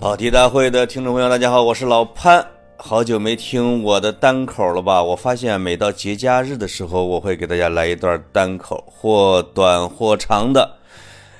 [0.00, 2.42] 跑题大会的听众朋友，大家好，我是老潘。
[2.78, 5.02] 好久没听我的单口了吧？
[5.02, 10.76] 我发现每到节假日的时候，我会给大家来一段单口，或短或长的。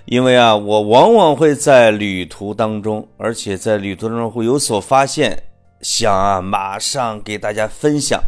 [0.05, 5.43] 因为啊，我往往会在旅途当中，而且在旅途当中会有所发现，
[5.81, 8.23] 想啊马上给大家分享。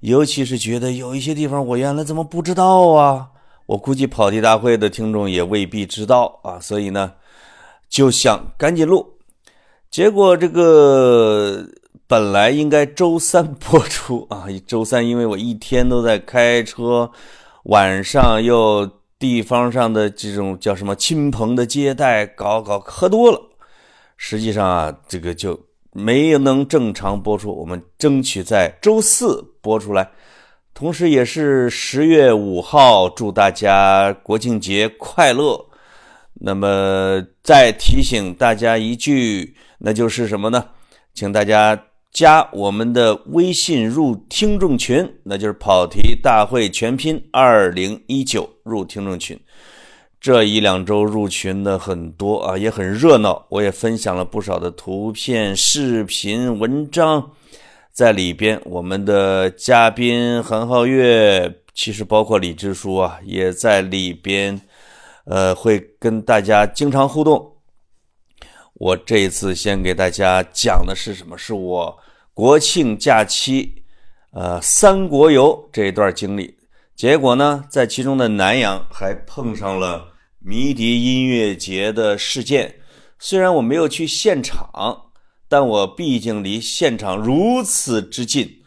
[0.00, 3.28] 尤其是觉得有一些地方我原来怎么不知道啊？
[3.64, 7.14] 我估计跑题大会的听众也未必知道啊，所以呢，
[7.88, 9.13] 就想赶紧录。
[9.94, 11.64] 结果这个
[12.08, 17.08] 本来应该周三播出啊，周三因为我一天都在开车，
[17.66, 23.40] 晚上又地方上的这种叫什么亲朋的接待，搞搞喝多了，
[24.16, 25.56] 实际上啊，这个就
[25.92, 27.54] 没能正常播出。
[27.54, 30.10] 我们争取在周四播出来，
[30.74, 35.64] 同时也是十月五号，祝大家国庆节快乐。
[36.40, 39.54] 那么再提醒大家一句。
[39.84, 40.64] 那就是什么呢？
[41.12, 41.78] 请大家
[42.10, 49.38] 加我们的微信入听众群，那就是跑题大会全拼二零一九入听众群。
[50.18, 53.44] 这一两周入群的很多啊，也很热闹。
[53.50, 57.30] 我也分享了不少的图片、视频、文章
[57.92, 58.58] 在里边。
[58.64, 64.58] 我们的嘉宾韩浩月，其实包括李支书啊，也在里边，
[65.26, 67.53] 呃，会跟大家经常互动。
[68.74, 71.38] 我这一次先给大家讲的是什么？
[71.38, 71.96] 是我
[72.32, 73.84] 国庆假期，
[74.32, 76.56] 呃，三国游这一段经历。
[76.96, 82.80] 结果呢，在其中的南阳还碰上了迷笛音乐节的事件。
[83.20, 85.12] 虽然我没有去现场，
[85.48, 88.60] 但我毕竟离现场如此之近。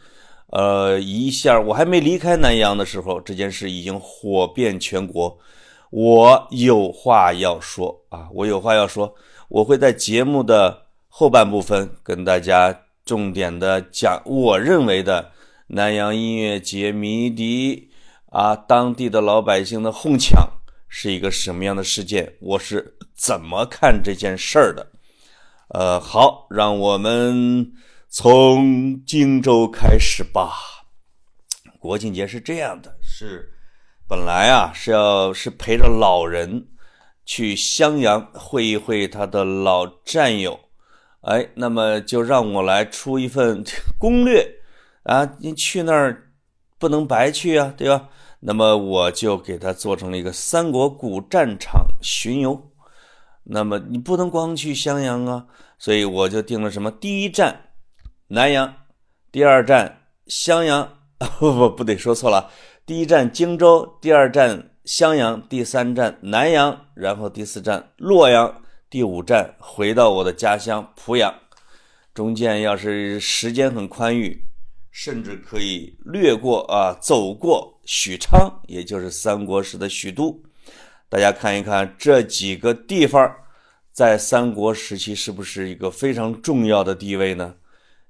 [0.52, 5.38] 呃，一下我还没离开南阳的时候，这件事已经火遍全国。
[5.90, 9.14] 我有话要说啊，我有话要说。
[9.48, 15.32] 我会在节目的后半部分跟大家重点的讲，我认为的
[15.66, 17.90] 南阳音乐节迷笛
[18.30, 20.46] 啊，当地的老百姓的哄抢
[20.86, 22.30] 是一个什么样的事件？
[22.40, 24.86] 我是怎么看这件事儿的？
[25.68, 27.72] 呃，好，让我们
[28.10, 30.52] 从荆州开始吧。
[31.78, 33.50] 国庆节是这样的，是
[34.06, 36.68] 本来啊是要是陪着老人。
[37.28, 40.58] 去襄阳会一会他的老战友，
[41.20, 43.62] 哎，那么就让我来出一份
[44.00, 44.50] 攻略
[45.02, 45.36] 啊！
[45.38, 46.32] 你去那儿
[46.78, 48.08] 不能白去啊，对吧？
[48.40, 52.72] 那么我就给他做成了一个三国古战场巡游。
[53.44, 57.72] 那么你不能光去襄阳啊，所以我就定了什么：第一站
[58.28, 58.74] 南阳，
[59.30, 60.96] 第二站襄阳，
[61.38, 62.50] 不不不对，说错了，
[62.86, 64.70] 第一站荆州，第二站。
[64.88, 71.34] 襄阳第三站南阳，然后第四站洛阳，第五站回到我的家乡濮阳。
[72.14, 74.42] 中间要是时间很宽裕，
[74.90, 80.42] 甚至可以略过啊，走过许昌，也就是三国时的许都。
[81.10, 83.30] 大家看一看这几个地方，
[83.92, 87.56] 在三国时期是不是一个非常重要的地位呢？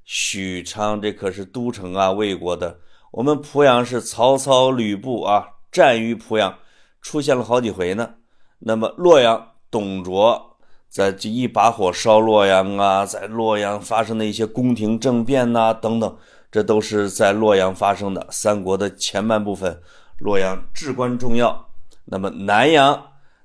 [0.05, 2.78] 许昌这可是都城啊，魏国的。
[3.11, 6.56] 我们濮阳是曹操、吕布啊，战于濮阳。
[7.00, 8.14] 出现了好几回呢。
[8.59, 10.56] 那么洛阳，董卓
[10.88, 16.16] 在这一把火烧洛阳啊，在洛阳发生的一些宫廷政变呐，等等，
[16.50, 18.26] 这都是在洛阳发生的。
[18.31, 19.81] 三国的前半部分，
[20.19, 21.69] 洛阳至关重要。
[22.04, 23.00] 那么南阳，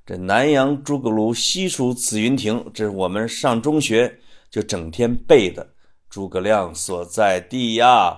[0.06, 4.19] 这南阳诸葛庐西蜀子云亭，这是我们上中学
[4.50, 5.68] 就整天背的
[6.09, 8.18] 诸葛亮所在地呀。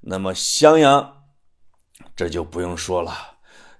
[0.00, 1.24] 那么襄阳，
[2.16, 3.31] 这就不用说了。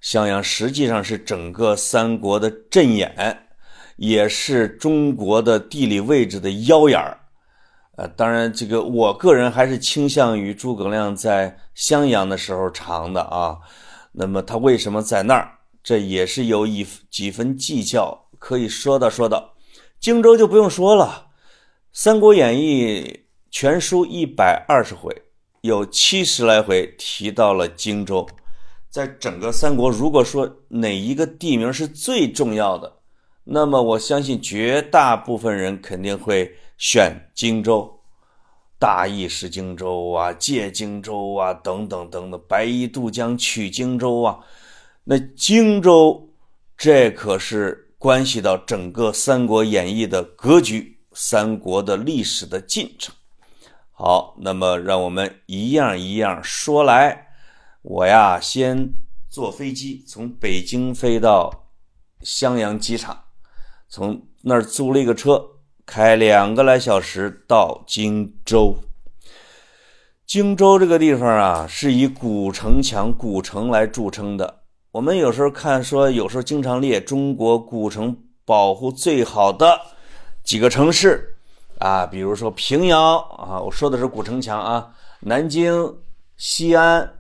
[0.03, 3.47] 襄阳实际上是整个三国的阵眼，
[3.97, 7.21] 也是中国的地理位置的腰眼儿。
[7.97, 13.57] 呃，当然，这个我个人还是倾向于诸葛亮在襄阳的时候长的啊。
[14.11, 15.59] 那么他为什么在那儿？
[15.85, 19.55] 这也是有一几分计较，可以说道说道。
[20.01, 21.29] 荆州就不用说了，
[21.93, 23.03] 《三国演义》
[23.53, 25.15] 全书一百二十回，
[25.61, 28.27] 有七十来回提到了荆州。
[28.93, 32.93] 在整个三国，如果说哪一个地名是最重要的，
[33.43, 37.91] 那么我相信绝大部分人肯定会选荆州。
[38.79, 44.39] 大意失荆州啊，借荆州啊，等等等等，白衣渡江取荆州啊，
[45.05, 46.29] 那荆州
[46.77, 53.15] 这可是关系到整个《三国演义》的格局，三国的历史的进程。
[53.93, 57.29] 好，那么让我们一样一样说来。
[57.83, 58.95] 我呀，先
[59.29, 61.67] 坐飞机从北京飞到
[62.21, 63.25] 襄阳机场，
[63.89, 65.45] 从那儿租了一个车，
[65.85, 68.77] 开两个来小时到荆州。
[70.25, 74.63] 荆州这个地方啊，是以古城墙、古城来著称的。
[74.93, 79.81] 我们有时候看说，有时候经常列中国古城保护最好的
[80.45, 81.37] 几个城市
[81.81, 85.97] 啊，比如说平遥啊，我说的是古城墙啊，南京、
[86.37, 87.13] 西安，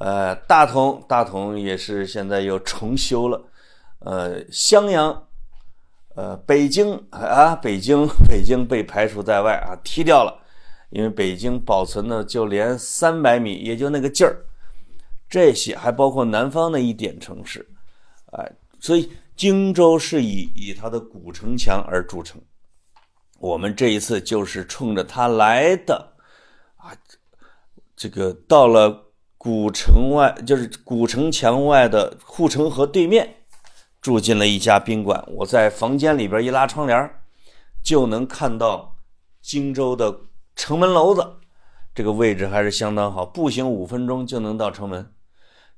[0.00, 3.40] 呃，大同，大同也是现在又重修了，
[3.98, 5.28] 呃，襄阳，
[6.16, 10.38] 呃，北京啊，北京， 北京被排除在外啊，踢掉了。
[10.88, 14.44] 因为北京保存的就连三百米也就那个劲儿，
[15.28, 17.64] 这些还包括南方的一点城市，
[18.32, 22.40] 哎，所以荆州是以以它的古城墙而著称。
[23.38, 26.12] 我们这一次就是冲着它来的，
[26.76, 26.90] 啊，
[27.94, 29.09] 这个到了
[29.42, 33.36] 古城外，就是古城墙外的护城河对面，
[33.98, 35.26] 住进了一家宾馆。
[35.28, 37.10] 我在房间里边一拉窗帘，
[37.82, 38.96] 就能看到
[39.40, 40.14] 荆州的。
[40.54, 41.26] 城门楼子，
[41.94, 45.10] 这个位置还是相当好，步行五分钟就能到城门。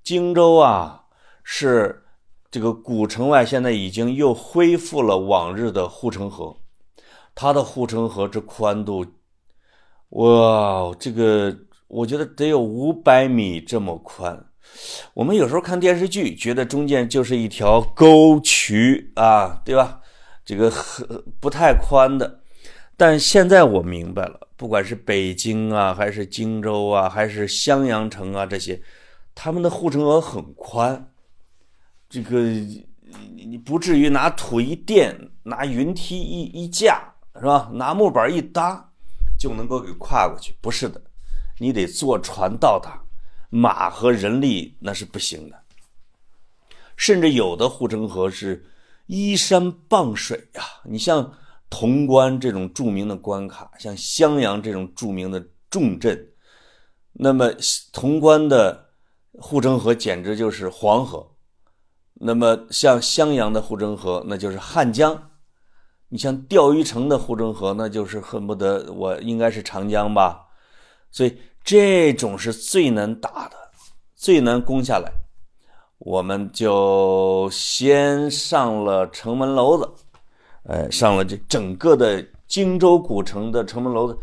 [0.02, 1.04] 荆州啊，
[1.44, 2.02] 是
[2.50, 6.56] 这个古城外，现在已经又恢复了往日的护城河。
[7.36, 9.06] 它的护城河这宽度，
[10.08, 11.56] 哇，这个
[11.92, 14.42] 我觉得得有五百米这么宽。
[15.12, 20.00] 我们有时候看电视剧，觉得中间就是一条沟渠啊，对吧？
[20.42, 21.06] 这个很
[21.38, 22.40] 不太宽的。
[22.96, 28.80] 但现在我明白了，不管是北京啊，还是荆州啊，还是襄阳城啊，这些，
[29.34, 31.12] 他们的护城河很宽，
[32.08, 32.40] 这个
[33.36, 37.70] 你不至于拿土一垫，拿云梯一一架，是吧？
[37.74, 38.90] 拿木板一搭
[39.38, 40.98] 就能够给跨过去，不是的，
[41.62, 43.00] 你得坐船到达，
[43.48, 45.56] 马和人力那是不行的，
[46.96, 48.66] 甚至有的护城河是
[49.06, 51.32] 依山傍水呀，你像。
[51.74, 56.28] 潼关这种著名的关卡，像襄阳这种著名的重镇，
[57.14, 57.50] 那么
[57.94, 58.90] 潼关的
[59.40, 61.26] 护城河简直就是黄河。
[62.12, 65.30] 那么像襄阳的护城河，那就是汉江。
[66.10, 70.48] 你像钓鱼城的护城河，那就是恨不得我应该是长江吧。
[71.10, 73.56] 所以这种是最难打的，
[74.14, 75.12] 最难攻下来。
[75.98, 79.88] 我们就先上了城门楼子。
[80.64, 84.16] 呃，上了这整个的荆州古城的城门楼子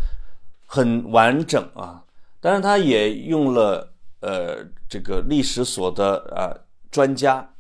[0.66, 2.02] 很完整啊，
[2.40, 6.56] 当然他也用了呃这个历史所的啊
[6.90, 7.54] 专家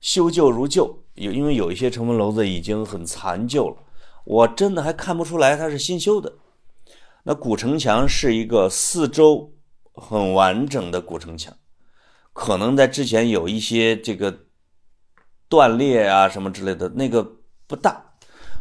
[0.00, 3.76] 修旧如旧，有因为有一些城门楼子已经很残旧了，
[4.24, 6.30] 我真的还看不出来它是新修的。
[7.22, 9.52] 那古城墙是一个四周
[9.94, 11.54] 很完整的古城墙，
[12.32, 14.34] 可能在之前有一些这个
[15.48, 17.26] 断裂啊什么之类的，那个
[17.66, 18.02] 不大。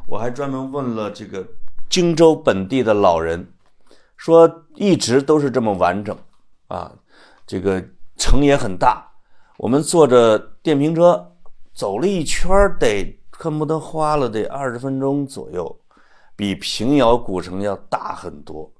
[0.07, 1.47] 我还专门问了这个
[1.89, 3.47] 荆州本地的老人，
[4.17, 6.17] 说一直都是这么完整
[6.67, 6.91] 啊，
[7.47, 7.83] 这个
[8.17, 9.09] 城也很大，
[9.57, 11.35] 我们坐着电瓶车
[11.73, 15.79] 走了一圈得恨不得花了得二十分钟左右，
[16.39, 18.71] 比平遥古城要大很多，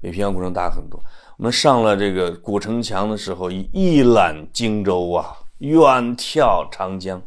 [0.00, 1.02] 比平遥古城大很多。
[1.38, 7.20] 我们上了这个古城墙的时候，一览荆州啊，远眺长江，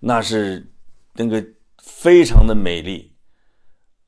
[0.00, 0.70] 那是
[1.14, 1.42] 那个。
[1.82, 3.14] 非常的美丽，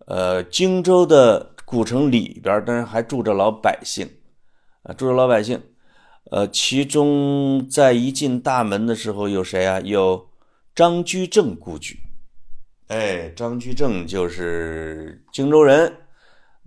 [0.06, 4.06] 呃，荆州的古城里边当然还住着老百姓，
[4.82, 5.60] 啊，住着老百姓，
[6.30, 9.80] 呃，其中在一进大门的时候有谁啊？
[9.80, 10.28] 有
[10.74, 11.98] 张居正故居，
[12.92, 15.90] 哎，张居正就是荆州人，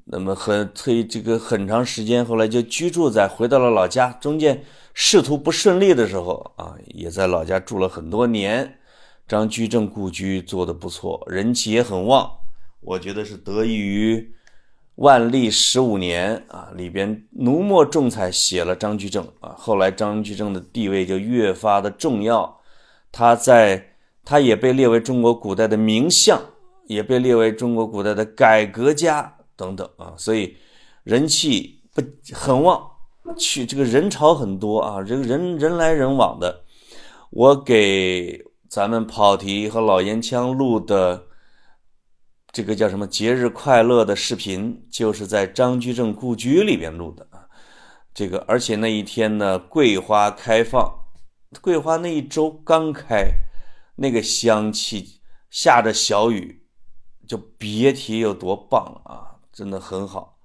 [0.06, 4.64] 那么很推这个很长时间，后来就居住在回到了老家，中间
[4.96, 8.80] 仕途不顺利的时候啊，也在老家住了很多年。
[9.28, 12.28] 张居正故居做的不错，人气也很旺。
[12.82, 14.34] 我觉得是得益于
[14.96, 19.54] 万历十五年啊，里边浓墨重彩写了张居正啊。
[19.56, 22.62] 后来张居正的地位就越发的重要，
[23.12, 23.92] 他在
[24.26, 26.42] 他也被列为中国古代的名相，
[26.88, 30.14] 也被列为中国古代的改革家等等啊。
[30.18, 30.58] 所以
[31.04, 32.02] 人气不
[32.34, 32.86] 很旺，
[33.38, 36.64] 去这个人潮很多啊，这个人人来人往的。
[37.30, 38.44] 我给。
[38.68, 41.28] 咱们跑题和老烟枪录的
[42.52, 47.48] 这个叫什么节日快乐的视频，就是在张居正故居里边录的啊。
[48.14, 50.94] 这个而且那一天呢，桂花开放，
[51.62, 53.32] 桂花那一周刚开，
[53.96, 56.64] 那个香气，下着小雨，
[57.28, 59.36] 就别提有多棒了啊！
[59.52, 60.38] 真的很好。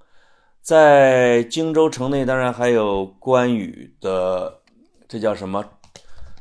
[0.62, 4.62] 在荆州城内，当然还有关羽的，
[5.09, 5.64] 这叫什么？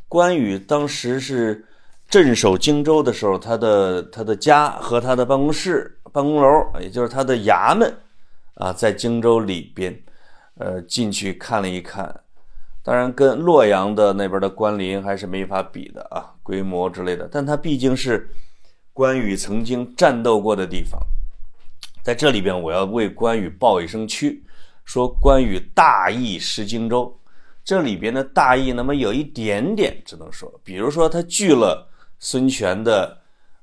[0.07, 1.65] 关羽当时是。
[2.09, 7.95] 镇守荆州的时候，他的他的家和他的办公室、办公楼，也就是他的衙门，
[8.55, 9.95] 啊，在荆州里边，
[10.55, 12.23] 呃，进去看了一看，
[12.83, 17.27] 当然跟洛阳的那边的关林还是没法比的啊，规模之类的。
[17.31, 18.29] 但它毕竟是
[18.93, 20.99] 关羽曾经战斗过的地方，
[22.03, 24.43] 在这里边，我要为关羽报一声屈，
[24.85, 27.15] 说关羽大义失荆州。
[27.63, 31.87] 这里边的大义，那么有一点点，只能说，比如说他拒了。
[32.21, 33.17] 孙权的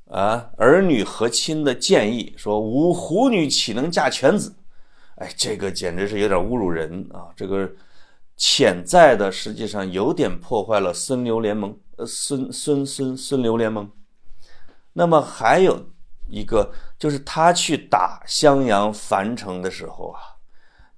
[0.08, 4.50] 啊，儿女和亲的建议说：“吾虎女岂能嫁犬子？”
[5.16, 7.28] 哎，这个简直是有点侮辱人啊！
[7.37, 7.70] 这个
[8.37, 13.90] 潜在的实际上有点破坏了孙刘联盟，呃，孙孙孙孙刘联盟。
[14.93, 15.90] 那么还有
[16.28, 20.21] 一个，就是他去打襄阳樊城的时候啊，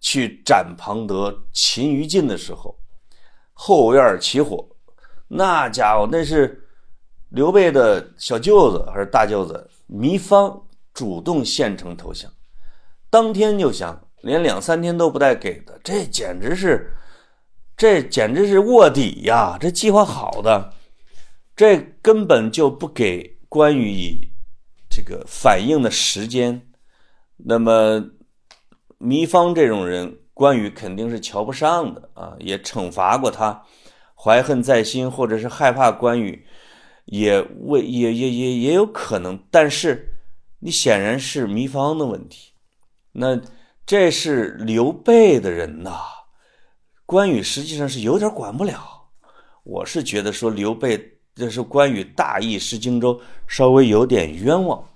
[0.01, 2.79] 去斩庞德、擒于禁的时候，
[3.53, 4.69] 后院起火，
[5.29, 6.65] 那家伙那是。
[7.33, 12.33] 刘备的小舅子还是大舅子糜芳主动献城投降，
[13.11, 16.91] 当天就降，连两三天都不带给的，这简直是，
[17.79, 19.57] 这简直是卧底呀！
[19.61, 20.75] 这计划好的，
[21.55, 24.29] 这根本就不给关羽以
[24.91, 26.61] 这个反应的时间。
[27.37, 28.05] 那么
[28.99, 33.63] 糜芳这种人，关羽肯定是瞧不上的啊，也惩罚过他，
[34.17, 36.45] 怀恨在心，或者是害怕关羽。
[37.05, 40.13] 也为也也也也有可能，但是
[40.59, 42.53] 你显然是糜芳的问题。
[43.13, 43.41] 那
[43.87, 46.01] 这是刘备的人呐，
[47.09, 49.09] 关羽实际上是有点管不了。
[49.63, 54.87] 我是觉得说刘备这是关羽大意失荆州，稍微有点冤枉。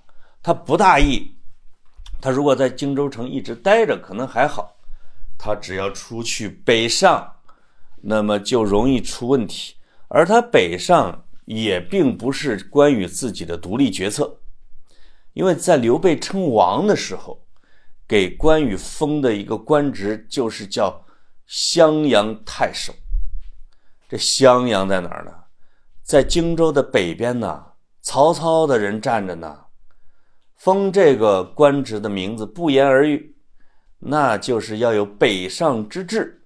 [0.43, 1.33] 他不大意，
[2.21, 4.75] 他如果在荆州城一直待着，可能还好。
[5.39, 7.33] 他只要出去北上，
[7.99, 9.73] 那么就容易出问题。
[10.07, 11.19] 而他北上。
[11.45, 14.37] 也并不是关羽自己的独立决策，
[15.33, 17.45] 因为在刘备称王的时候，
[18.07, 21.02] 给关羽封的一个官职就是叫
[21.45, 22.93] 襄阳太守。
[24.09, 25.31] 这襄阳在哪儿呢？
[26.01, 27.65] 在荆州的北边呢。
[28.01, 29.65] 曹操的人站着呢。
[30.55, 33.35] 封这个官职的名字不言而喻，
[33.99, 36.43] 那就是要有北上之志。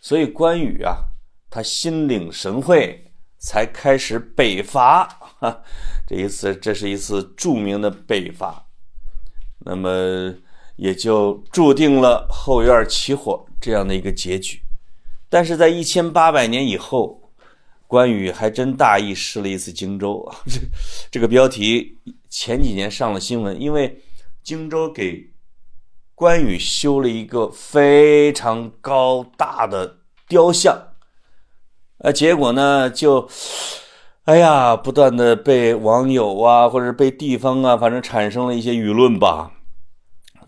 [0.00, 0.96] 所以关羽啊，
[1.50, 3.02] 他心领神会。
[3.38, 5.06] 才开始北伐，
[5.38, 5.62] 哈，
[6.08, 8.66] 这一次这是一次著名的北伐，
[9.58, 10.34] 那么
[10.76, 14.60] 也就注定了后院起火这样的一个结局。
[15.28, 17.20] 但是在一千八百年以后，
[17.86, 20.36] 关羽还真大意失了一次荆州啊！
[20.46, 20.60] 这
[21.10, 24.00] 这个标题前几年上了新闻，因为
[24.42, 25.30] 荆州给
[26.14, 30.76] 关羽修了一个非常高大的雕像。
[31.98, 33.28] 呃，结果呢，就，
[34.24, 39.52] 哎呀，不断的被网友啊，或者被地方啊，反正产生了一些舆论吧。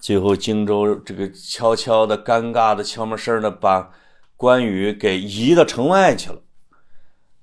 [0.00, 3.90] 最后，荆州这个悄悄的、尴尬的、悄没声的把
[4.36, 6.40] 关羽给移到城外去了。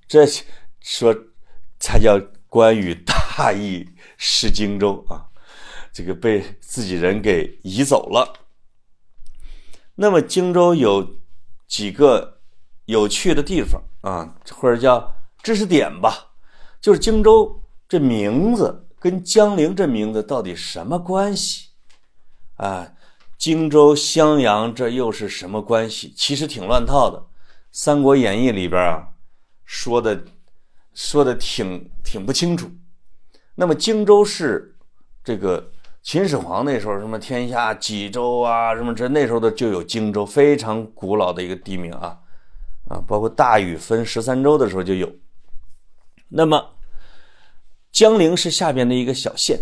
[0.08, 0.26] 这
[0.80, 1.14] 说
[1.78, 3.86] 才叫关羽大意
[4.16, 5.26] 失荆州啊，
[5.92, 8.32] 这个被自己人给移走了。
[9.94, 11.06] 那么，荆州有
[11.66, 12.40] 几个
[12.86, 13.82] 有趣的地方。
[14.02, 16.30] 啊，或者叫知识点吧，
[16.80, 21.70] 就是荆州这名字跟江陵这名字到底什么关系？
[22.56, 22.92] 啊，
[23.38, 26.12] 荆州、襄阳这又是什么关系？
[26.16, 27.18] 其实挺乱套的，
[27.70, 29.08] 《三国演义》里边啊
[29.64, 30.24] 说的
[30.94, 32.70] 说的挺挺不清楚。
[33.54, 34.76] 那么荆州是
[35.24, 35.70] 这个
[36.02, 42.18] 秦始皇那时候什么天下几州啊，什么这那时候的就有荆州，非常古老的一个地名啊。
[42.88, 45.12] 啊，包括大禹分十三州的时候就有。
[46.28, 46.70] 那么，
[47.90, 49.58] 江陵是下边的一个小县，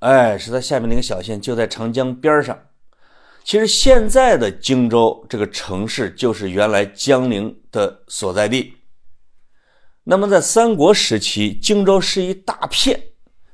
[0.00, 2.58] 哎，是在下面那个小县，就在长江边上。
[3.42, 8.74] 其实现在的荆州这个城市就是原来江陵的所在地。
[10.04, 13.00] 那么在三国时期，荆州是一大片，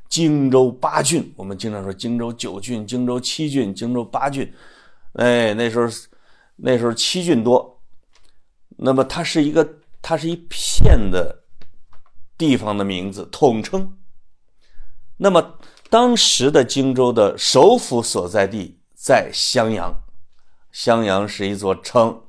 [0.08, 4.52] 荆州八郡，我们经常说荆州九郡、荆州七郡、荆州八郡，
[5.14, 5.88] 哎，那时候
[6.56, 7.80] 那时候七郡多。
[8.76, 11.44] 那么它是一个，它是一片的
[12.38, 13.96] 地方的名字统称。
[15.16, 15.55] 那么
[15.88, 19.94] 当时的荆州的首府所在地在襄阳，
[20.72, 22.20] 襄阳是一座城，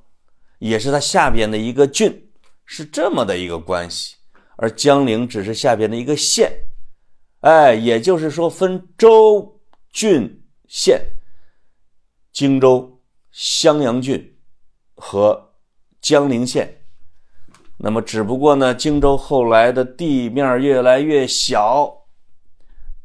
[0.59, 2.29] 也是它下边的一个郡，
[2.65, 4.15] 是这么的一个关系。
[4.57, 6.51] 而江陵只是下边的一个县，
[7.41, 9.59] 哎，也就是说分州、
[9.91, 11.01] 郡、县，
[12.31, 14.37] 荆州、襄阳郡
[14.95, 15.43] 和。
[15.99, 16.85] 江陵县，
[17.75, 21.96] 那么只不过呢，荆州后来的地面越来越小，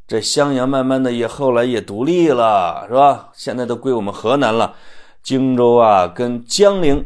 [0.05, 3.31] 这襄阳慢慢的也后来也独立了，是吧？
[3.33, 4.75] 现在都归我们河南了。
[5.23, 7.05] 荆州啊，跟江陵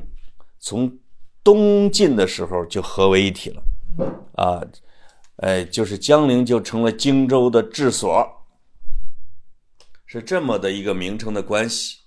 [0.59, 0.97] 从
[1.43, 3.61] 东晋的时候就合为一体了，
[4.33, 4.59] 啊，
[5.37, 8.27] 哎，就是江陵就成了荆州的治所，
[10.07, 11.99] 是这么的一个名称的关系。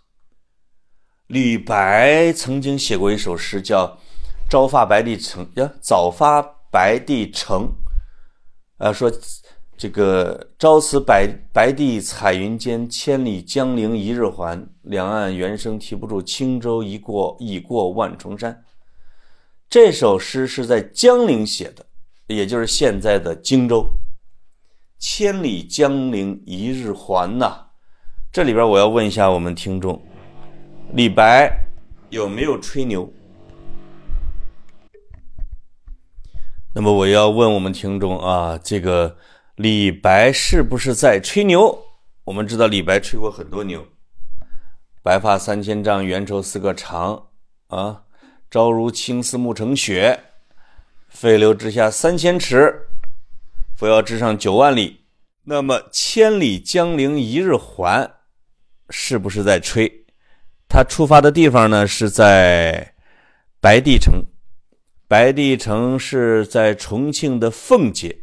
[1.29, 3.87] 李白曾经写过一首诗，叫
[4.51, 6.43] 《朝发白帝城》呀，早发
[6.73, 7.73] 白帝城，
[8.79, 9.09] 啊，说
[9.81, 14.69] 这个朝辞白白帝彩云间，千里江陵一日还。
[14.83, 18.63] 两岸猿声啼不住，轻舟已过已过万重山。
[19.71, 21.87] 这首诗是在江陵写的，
[22.27, 23.89] 也就是现在的荆州。
[24.99, 27.69] 千里江陵一日还呐，
[28.31, 29.99] 这里边我要问一下我们听众。
[30.93, 31.51] 李白
[32.11, 33.11] 有没有吹牛？
[36.75, 39.17] 那么我要问我们听众啊，这个
[39.61, 41.85] 李白是不是在吹牛？
[42.25, 43.87] 我们知道李白吹过很多牛
[45.05, 47.27] ，“白发三千丈，缘愁似个长”
[47.69, 48.05] 啊
[48.51, 50.19] ，“朝如青丝暮成雪
[51.11, 52.75] ”，“飞流直下三千尺，
[53.77, 55.01] 扶摇直上九万里”。
[55.45, 58.11] 那么“千里江陵一日还”
[58.89, 60.07] 是不是在吹？
[60.71, 62.95] 他出发的地方呢是在
[63.61, 64.25] 白帝城，
[65.07, 68.17] 白帝城是在重庆的奉节，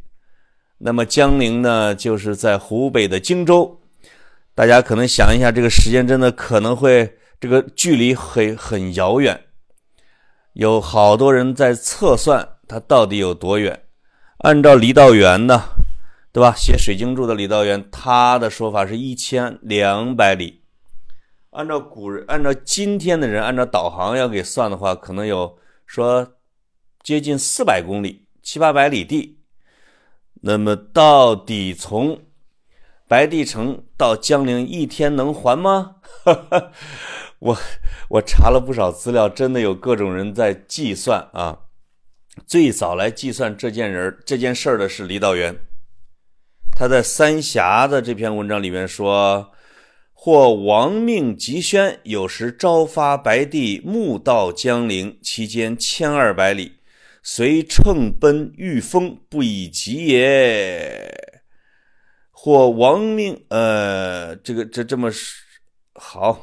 [0.79, 3.79] 那么江陵呢就是在湖北的荆州。
[4.53, 9.45] 大家可能想一下，这个时间真的可能会这个距离很很遥远，
[10.53, 13.83] 有好多人在测算它到底有多远。
[14.39, 15.63] 按照李道元呢，
[16.31, 16.53] 对吧？
[16.55, 20.61] 写《水经注》的李道元，他的说法是一千两百里。
[21.51, 26.35] 按照古人，按照今天的人，按照导航要给算的话，可能有说
[27.01, 29.36] 接近四百公里，七八百里地。
[30.41, 32.19] 那么到底从
[33.07, 35.95] 白帝城到江陵一天能还吗？
[37.39, 37.57] 我
[38.09, 41.59] 我查了不少资料，真的有各种人在计算啊。
[42.45, 45.55] 最早来计算这件人这件事儿的是李道元，
[46.71, 49.51] 他在《三峡》的这篇文章里面说。
[50.19, 56.77] 或亡命急宣，有时朝发白帝，暮到江陵，其间千二百里，
[57.29, 61.13] 随乘奔御风，不以疾也。
[62.31, 65.11] 或亡命，呃，这个这这么
[65.95, 66.39] 好，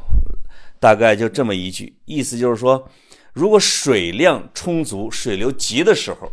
[0.79, 2.87] 大概就这么一句，意思就是说，
[3.33, 6.31] 如果水量充足，水流急的时候，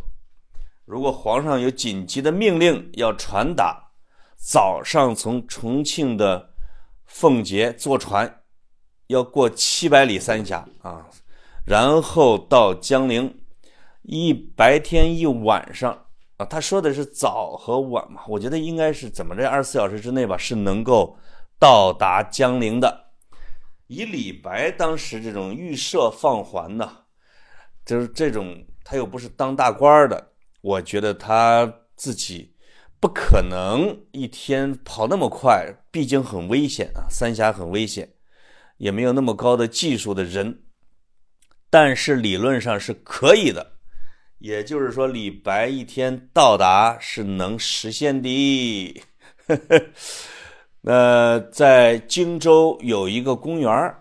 [0.83, 3.81] 如果皇上有紧急的命令要传达，
[4.35, 6.51] 早上从重庆的。
[7.05, 8.41] 奉节坐船
[9.07, 11.05] 要过七百里三峡啊，
[11.65, 13.40] 然后到江陵，
[14.01, 16.05] 一白天一晚上
[16.37, 16.45] 啊。
[16.45, 21.17] 他说的是早和晚嘛，我觉得应该是怎么着，二十四小时之内吧，是能够
[21.59, 23.11] 到达江陵的。
[23.87, 26.99] 以李白当时这种预设放还呢，
[27.85, 32.49] 就是这种他又不是当大官的，我觉得他自己。
[32.99, 37.09] 不可能一天跑那么快，毕竟很危险啊！
[37.09, 38.07] 三峡很危险，
[38.77, 40.65] 也没有那么高的技术的人，
[41.67, 43.70] 但是理论上是可以的。
[44.41, 49.01] 也就是说，李白一天到达是能实现的。
[50.81, 53.95] 那在荆州有一个公园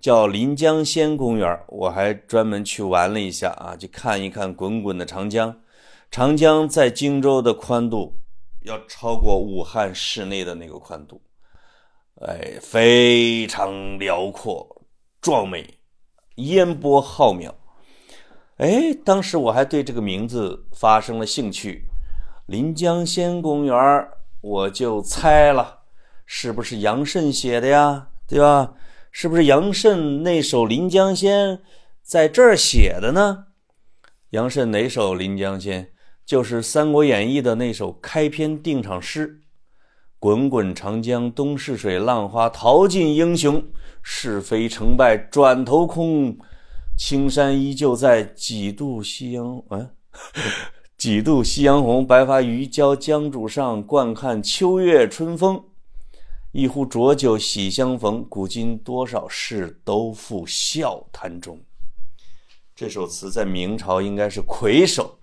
[0.00, 5.54] 叫临江仙公园我还专门去玩了一下啊，去看一看滚滚的长江。
[6.10, 8.14] 长江在荆州的宽度。
[8.64, 11.18] 要超过武汉市内的那个宽度，
[12.16, 14.82] 哎，非常辽阔、
[15.22, 15.66] 壮美、
[16.34, 17.50] 烟波浩渺。
[18.60, 21.86] 哎，当时我还对这个名字发生了兴趣，
[22.44, 23.74] 临江仙公园
[24.42, 25.78] 我就猜了，
[26.26, 28.08] 是不是杨慎写的呀？
[28.28, 28.74] 对吧？
[29.10, 31.56] 是不是杨慎那首《临江仙》
[32.02, 33.46] 在这儿写的呢？
[34.32, 35.84] 杨慎哪首《临江仙》？
[36.26, 39.40] 就是《三国演义》的那首开篇定场诗
[40.20, 43.64] ：“滚滚长江东逝水，浪花淘尽英雄。
[44.02, 46.38] 是非成败转头空，
[47.02, 49.90] 青山依旧在，几度夕阳嗯，
[50.98, 52.06] 几度夕阳红。
[52.06, 55.64] 白发渔樵江渚上，惯看秋月春风。
[56.52, 61.58] 一壶浊酒喜相逢，古今多少事，都付笑谈中。”
[62.76, 65.18] 这首词在明朝应该是魁首。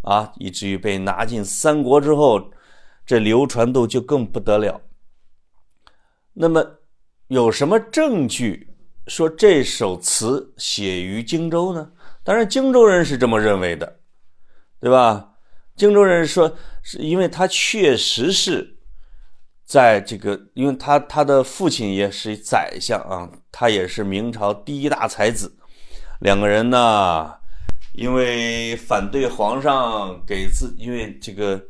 [0.00, 2.50] 啊，以至于被拿进三国之后，
[3.04, 4.80] 这流传度就更不得了。
[6.32, 6.64] 那么，
[7.28, 8.69] 有什么证据
[9.10, 11.90] 说这首词写于荆州呢？
[12.22, 13.98] 当然，荆州人是这么认为的
[14.78, 15.30] 对吧？
[15.74, 18.76] 荆州人说，是因为他确实是
[19.64, 25.56] 在这个，因为他他的父亲也是宰相啊，他也是明朝第一大才子。
[26.20, 27.34] 两个人呢，
[27.94, 31.60] 因为反对皇上给自，因为这个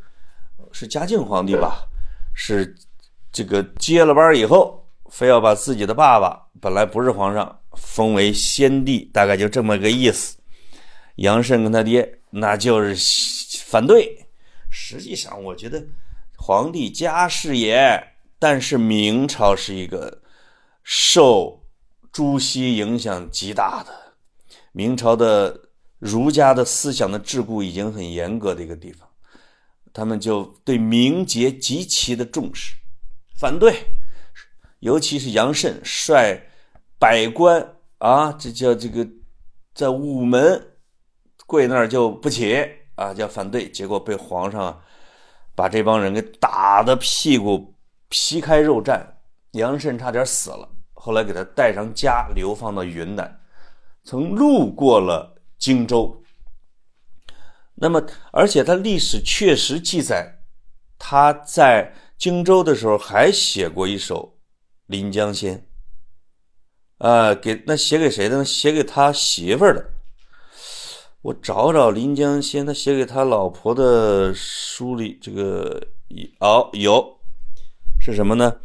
[0.72, 1.88] 是嘉靖皇帝吧，
[2.34, 2.76] 是
[3.32, 4.79] 这个接了班以后，
[5.10, 10.38] 非要把自己的爸爸本来不是皇上封为先帝，大概就这么个意思。
[11.16, 12.96] 杨慎跟他爹那就是
[13.66, 14.26] 反对。
[14.70, 15.84] 实际上，我觉得
[16.36, 18.02] 皇帝家世也，
[18.38, 20.22] 但是明朝是一个
[20.82, 21.60] 受
[22.12, 23.92] 朱熹影响极大的。
[24.72, 25.60] 明朝的
[25.98, 29.08] 儒家的思想的桎梏已经很严格的一个地方，
[29.92, 32.74] 他们就对名节极其的重视，
[33.36, 33.74] 反对，
[34.80, 36.38] 尤其是杨慎率
[36.98, 39.06] 百官啊，这叫这个
[39.74, 40.74] 在午门
[41.46, 44.78] 跪那儿就不起啊，叫反对，结果被皇上
[45.54, 47.74] 把这帮人给打的屁股
[48.08, 49.04] 皮开肉绽，
[49.52, 53.40] 杨慎差点死了，后来给他带上家流放到云南。
[54.02, 56.22] 曾路过了荆州，
[57.74, 60.40] 那么，而且他历史确实记载，
[60.98, 64.36] 他在荆州的时候还写过一首
[64.90, 65.56] 《临江仙》，
[67.06, 68.44] 啊，给那写给谁的呢？
[68.44, 69.88] 写给他媳妇儿的。
[71.22, 75.80] 我找找《临江仙》，他写给他老婆的书里，这个
[76.40, 77.20] 哦有，
[78.00, 78.56] 是什么呢？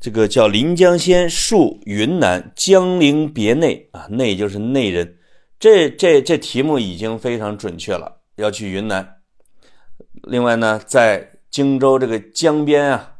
[0.00, 5.18] 这个叫《临江仙》，戍云南江陵别内啊，内就是内人。
[5.58, 9.20] 这这这题目已经非常准确了，要去云南。
[10.22, 13.18] 另外呢，在荆州这个江边啊，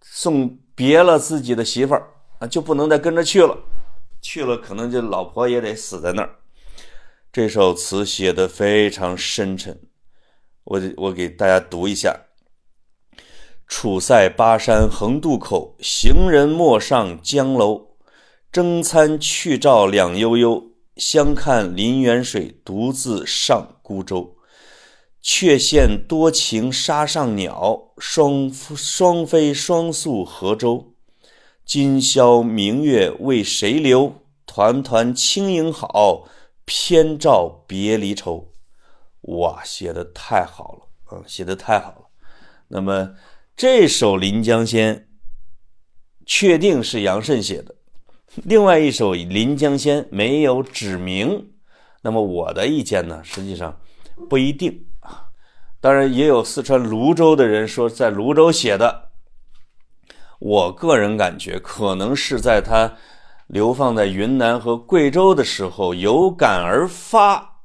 [0.00, 3.54] 送别了自己的媳妇儿啊，就不能再跟着去了，
[4.22, 6.36] 去了可能就老婆也得死在那儿。
[7.30, 9.78] 这首词写的非常深沉，
[10.64, 12.18] 我我给大家读一下。
[13.68, 17.90] 楚塞巴山横渡口，行人莫上江楼。
[18.50, 20.64] 征餐去照两悠悠，
[20.96, 24.38] 相看临源水，独自上孤舟。
[25.22, 30.94] 却羡多情沙上鸟，双双飞双宿河州。
[31.64, 34.14] 今宵明月为谁留？
[34.46, 36.28] 团团轻盈好，
[36.64, 38.52] 偏照别离愁。
[39.22, 42.08] 哇，写的太好了，嗯，写的太好了。
[42.68, 43.14] 那么。
[43.56, 44.96] 这首《临江仙》
[46.24, 47.74] 确定是杨慎写的，
[48.36, 51.52] 另外一首《临江仙》没有指明。
[52.00, 53.78] 那么我的意见呢，实际上
[54.30, 54.86] 不一定。
[55.80, 59.08] 当然也有四川泸州的人说在泸州写的。
[60.38, 62.94] 我个人感觉可能是在他
[63.46, 67.60] 流放在云南和贵州的时候有感而发，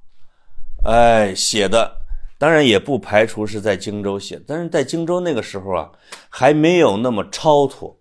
[0.86, 2.06] 哎写的。
[2.38, 5.89] 当然也不排除是在荆州写，但是在荆州那个时候啊，
[6.30, 7.97] 还没有那么超脱，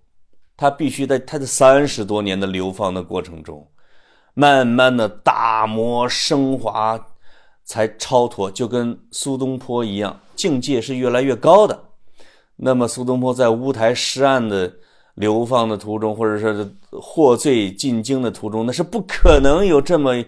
[0.56, 3.64] 他必须在他的三十多年的流放的过程中，
[4.34, 6.98] 慢慢的打磨升华，
[7.64, 11.84] 才超脱，就跟苏东坡一样，境界是越来越高的。
[12.56, 14.72] 那么苏东坡在乌台诗案的
[15.14, 20.24] 流放的途中，或者说是获罪进京的途中，那是不可能有这么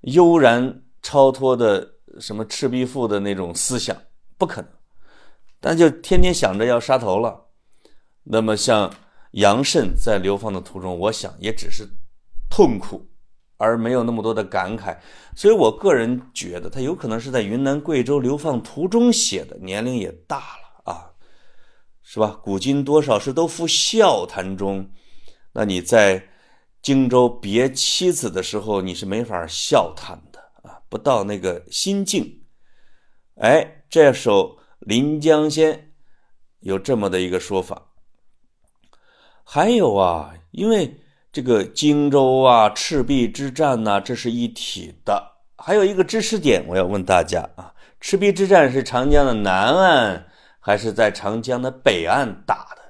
[0.00, 1.90] 悠然超脱的。
[2.20, 3.96] 什么《赤壁赋》的那种思想
[4.36, 4.70] 不可能，
[5.60, 7.46] 但就天天想着要杀头了。
[8.24, 8.92] 那么像
[9.30, 11.88] 杨慎在流放的途中，我想也只是
[12.50, 13.08] 痛苦，
[13.62, 14.98] 而没有那么多的感慨。
[15.36, 21.10] 所以我个人觉得他有可能是在云南、贵州流放途中写的，年龄也大了啊，
[22.02, 22.38] 是吧？
[22.42, 24.90] 古今多少事都付笑谈中，
[25.52, 26.28] 那你在
[26.82, 30.82] 荆州别妻子的时候，你是没法笑谈的啊。
[30.88, 32.42] 不到那个心境，
[33.36, 35.74] 哎，这首《临江仙》
[36.60, 37.90] 有这么的一个说法。
[39.44, 41.01] 还有啊，因为
[41.32, 45.32] 这个荆州啊、赤壁之战呐，这是一体的。
[45.56, 50.26] 还有一个知识点，我要问大家啊：赤壁之战是长江的南岸，
[50.60, 52.82] 还是在长江的北岸打的？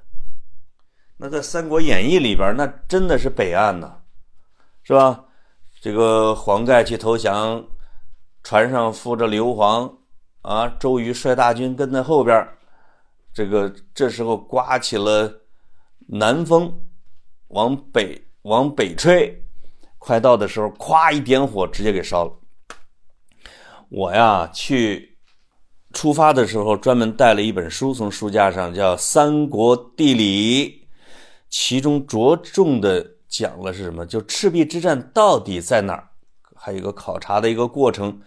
[1.19, 3.93] 那在《三国演义》里边，那真的是北岸呐，
[4.83, 5.25] 是吧？
[5.81, 7.65] 这个黄盖去投降。
[8.45, 9.95] 船上附着硫磺，
[10.41, 12.45] 啊，周瑜率大军跟在后边
[13.33, 15.33] 这个这时候刮起了
[16.09, 16.75] 南风，
[17.47, 19.43] 往北往北吹，
[19.99, 22.33] 快到的时候，咵一点火，直接给烧了。
[23.89, 25.17] 我呀，去
[25.93, 30.69] 出发的时候专门带了一本书，从书架上叫《三国地理》，
[31.51, 34.05] 其中着重的讲了是什么？
[34.07, 36.09] 就赤壁之战到底在哪儿？
[36.55, 38.21] 还有一个考察的一个过程，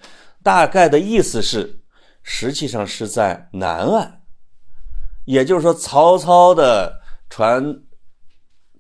[0.44, 1.80] 大概的意思是，
[2.22, 4.22] 实际上是在南岸，
[5.26, 7.82] 也就是说，曹操的船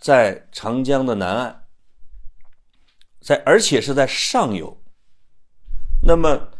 [0.05, 1.63] 在长江的南岸，
[3.21, 4.79] 在而且是在上游。
[6.03, 6.51] 那么，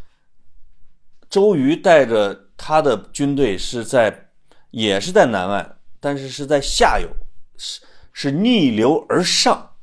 [1.29, 4.31] 周瑜带着他的军队是在，
[4.71, 7.08] 也是在南岸，但是是在下游，
[7.55, 7.81] 是
[8.12, 9.75] 是逆流而上，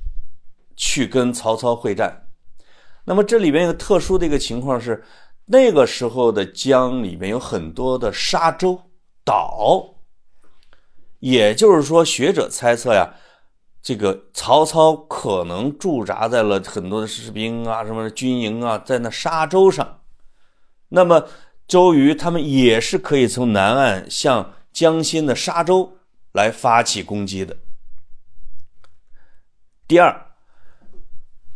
[0.74, 2.26] 去跟曹操会战。
[3.04, 5.04] 那么这里边有特殊的一个情况是，
[5.44, 8.90] 那个时候的江里面有很多的沙洲
[9.24, 10.00] 岛，
[11.20, 13.14] 也就是说，学者猜测呀，
[13.82, 20.00] 这个曹操可能驻扎在了很多的士兵啊、什么军营啊，在那沙洲上。
[20.90, 21.26] 那么
[21.66, 25.98] 周瑜他们也是可以从南岸向江心的沙洲
[26.32, 27.56] 来发起攻击的。
[29.88, 30.26] 第二，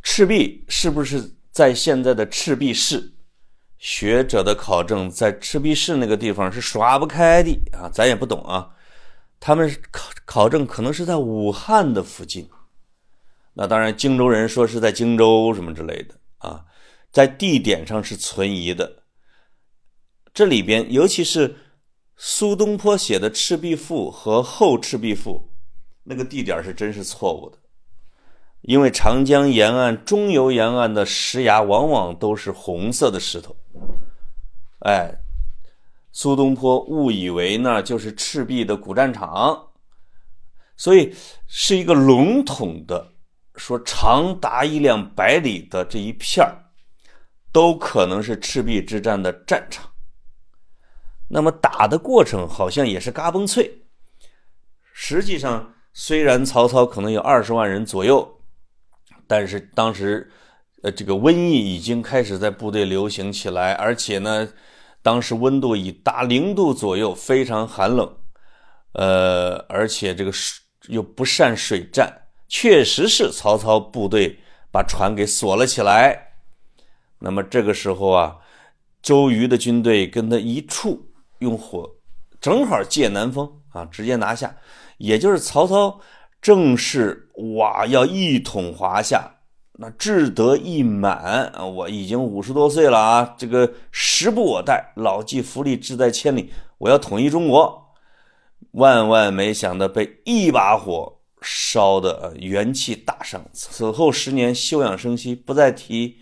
[0.03, 3.13] 赤壁是不是在现在的赤壁市？
[3.79, 8.75] 学者的考证，在赤壁市那个地方是耍不开的啊，咱也不懂啊。
[9.39, 12.49] 他们考考证可能是在武汉的附近。
[13.55, 16.65] 那当然，荆州人说是在荆州什么之类的啊，
[17.11, 19.05] 在地点上是存疑的。
[20.35, 21.57] 这里边，尤其是
[22.17, 25.51] 苏东坡写的《赤壁赋》和《后赤壁赋》，
[26.05, 27.59] 那个地点是真是错误的。
[28.63, 33.57] 因为长江沿岸、中游沿岸的石崖往往都是红色的石头，
[34.81, 35.15] 哎，
[36.19, 39.69] 苏东坡误以为那就是赤壁的古战场，
[40.75, 41.15] 所以
[41.47, 43.13] 是一个笼统的
[43.57, 46.57] 说，长达一两百里的这一片儿
[47.53, 49.87] 都可能是赤壁之战的战场。
[51.29, 53.83] 那么打的过程好像也是嘎嘣脆，
[54.95, 58.41] 实际上虽然曹操可能有二十万人左右。
[59.27, 60.33] 但是当时，
[60.83, 64.49] 呃，这个瘟疫已经开始在部队流行起来，而且呢，
[65.07, 68.13] 当时温度已达零度左右，非常寒冷，
[68.95, 74.37] 呃，而且这个水又不善水战，确实是曹操部队
[74.73, 76.33] 把船给锁了起来。
[77.21, 78.39] 那么这个时候啊，
[79.01, 81.01] 周瑜的军队跟他一处，
[81.39, 81.89] 用火
[82.41, 84.57] 正好借南风啊，直接拿下，
[84.99, 86.01] 也就是曹操。
[86.43, 89.36] 正是哇，要一统华夏，
[89.79, 91.65] 那志得意满啊！
[91.65, 96.53] 我已经五十多岁了啊，这个时不我待，老骥伏枥，志在千里。
[96.79, 97.95] 我要统一中国，
[98.73, 103.45] 万万没想到被一把火烧的元气大伤。
[103.53, 106.17] 此后十年休养生息，不再提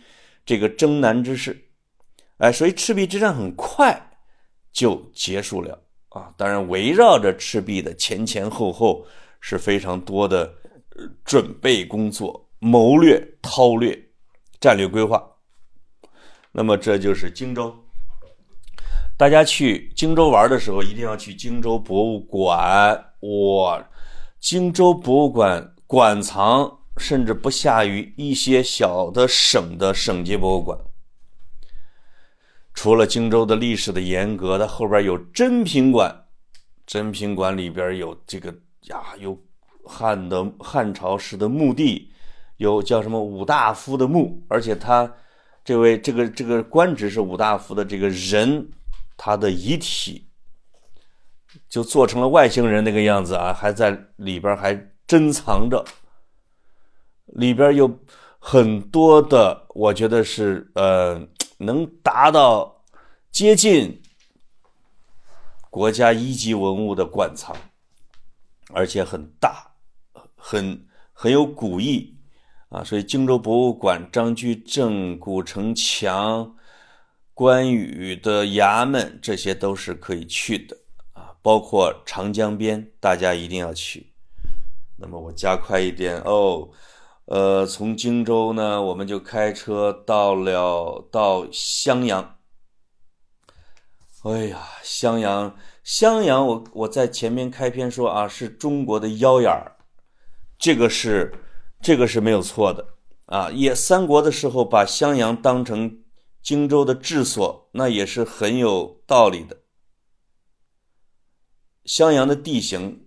[0.45, 1.69] 这个征南之事。
[2.39, 4.11] 哎，所以赤壁之战很快
[4.73, 6.33] 就结束了啊！
[6.37, 9.07] 当然，围绕着赤壁的前前后后。
[9.47, 10.51] 是非常多的
[11.23, 13.95] 准备工作、谋略、韬略、
[14.59, 15.23] 战略规划。
[16.51, 17.77] 那么这就是荆州。
[19.19, 22.99] 大家去荆州玩的时候，一定要去荆州博物馆。
[23.21, 23.87] 哇，
[24.41, 30.79] 荆州博物馆馆藏甚至不下于一些小的省的省级博物馆。
[32.73, 36.25] 除了荆州的历史的严格，它后边有珍品馆，
[36.87, 38.55] 珍品馆里边有这个。
[38.85, 39.39] 呀，有
[39.85, 42.11] 汉的汉朝时的墓地，
[42.57, 45.13] 有叫什么武大夫的墓，而且他
[45.65, 48.71] 这位这个这个官职是武大夫的这个人，
[49.17, 50.29] 他的遗体
[51.69, 54.75] 就做成了外星人那个样子啊，还在里边还
[55.07, 55.85] 珍藏着，
[57.27, 57.99] 里边有
[58.39, 61.21] 很多的，我觉得是呃
[61.59, 62.85] 能达到
[63.31, 64.01] 接近
[65.71, 67.57] 国家一级文物的馆藏。
[68.73, 69.71] 而且很大，
[70.35, 72.14] 很很有古意
[72.75, 76.57] 啊，所以荆州博物馆、张居正古城墙、
[77.33, 80.77] 关羽的衙门，这些都是可以去的
[81.13, 81.31] 啊。
[81.41, 84.13] 包括长江边，大家一定要去。
[84.97, 86.69] 那么我加快一点哦，
[87.27, 92.39] 呃，从荆州呢，我们就开车到了到襄阳。
[94.25, 95.55] 哎呀，襄阳。
[95.85, 99.77] 襄阳，我我在前面开篇说啊，是中国的腰眼儿，
[100.59, 101.33] 这个是
[101.85, 102.85] 这个是没有错的
[103.27, 103.51] 啊。
[103.53, 105.99] 也三国的时候把襄阳当成
[106.43, 109.59] 荆州的治所，那也是很有道理的。
[111.85, 113.07] 襄阳的地形，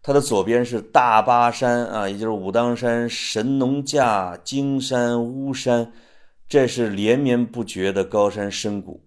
[0.00, 5.92] 它的左边是大巴山啊，也就是武当山、神农架、荆山、巫山，
[6.48, 9.04] 这是连绵不绝的高山深谷。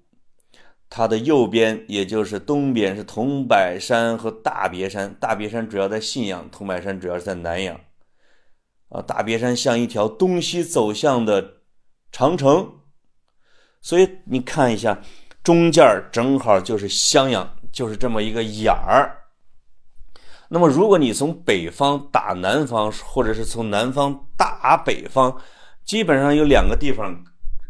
[0.90, 5.12] 它的右边，也就是东边，是桐柏山和大别山。
[5.20, 7.80] 大别山主要在信阳，桐柏山主要是在南阳。
[8.94, 11.56] 啊，大别山像一条东西走向的
[12.12, 12.72] 长城。
[13.82, 15.02] 所以你看一下，
[15.44, 19.20] 中间正好就是襄阳，就是这么一个眼儿。
[20.48, 25.36] 那么，如果你从北方打南方，或者是从南方打北方，
[25.84, 27.12] 基本上有两个地方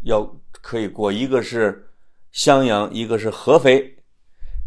[0.02, 1.88] 要可以过，一个是
[2.30, 3.96] 襄阳，一个是合肥。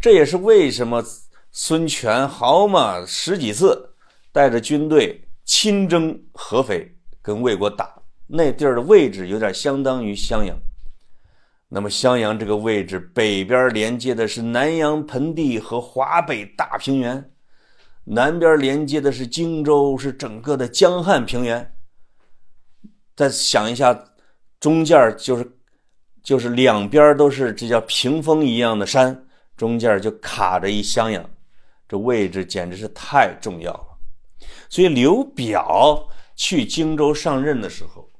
[0.00, 1.04] 这也是为什么
[1.52, 3.94] 孙权好嘛十几次
[4.32, 7.90] 带着军队亲征合肥，跟魏国打。
[8.26, 10.54] 那地儿的位置有点相当于襄阳。
[11.70, 17.30] 那么襄阳这个位置北边连接的是南阳盆地和华北大平原。
[18.04, 21.74] 南边连接的是荆州，是整个的江汉平原。
[23.16, 23.98] 再想一下，
[24.60, 25.50] 中间就是
[26.22, 31.28] 就是两边都是这叫屏风一样的山，中间就卡着一襄阳，
[31.88, 33.87] 这位置简直是太重要了。
[34.68, 38.10] 所以刘表去荆州上任的时候，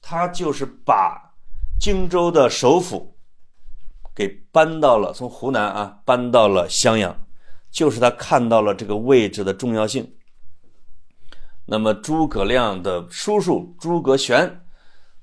[0.00, 1.34] 他就是把
[1.80, 3.16] 荆州的首府
[4.14, 7.24] 给搬到了从湖南啊搬到了襄阳。
[7.70, 10.10] 就是他看到了这个位置的重要性。
[11.66, 14.64] 那么诸葛亮的叔叔诸葛玄，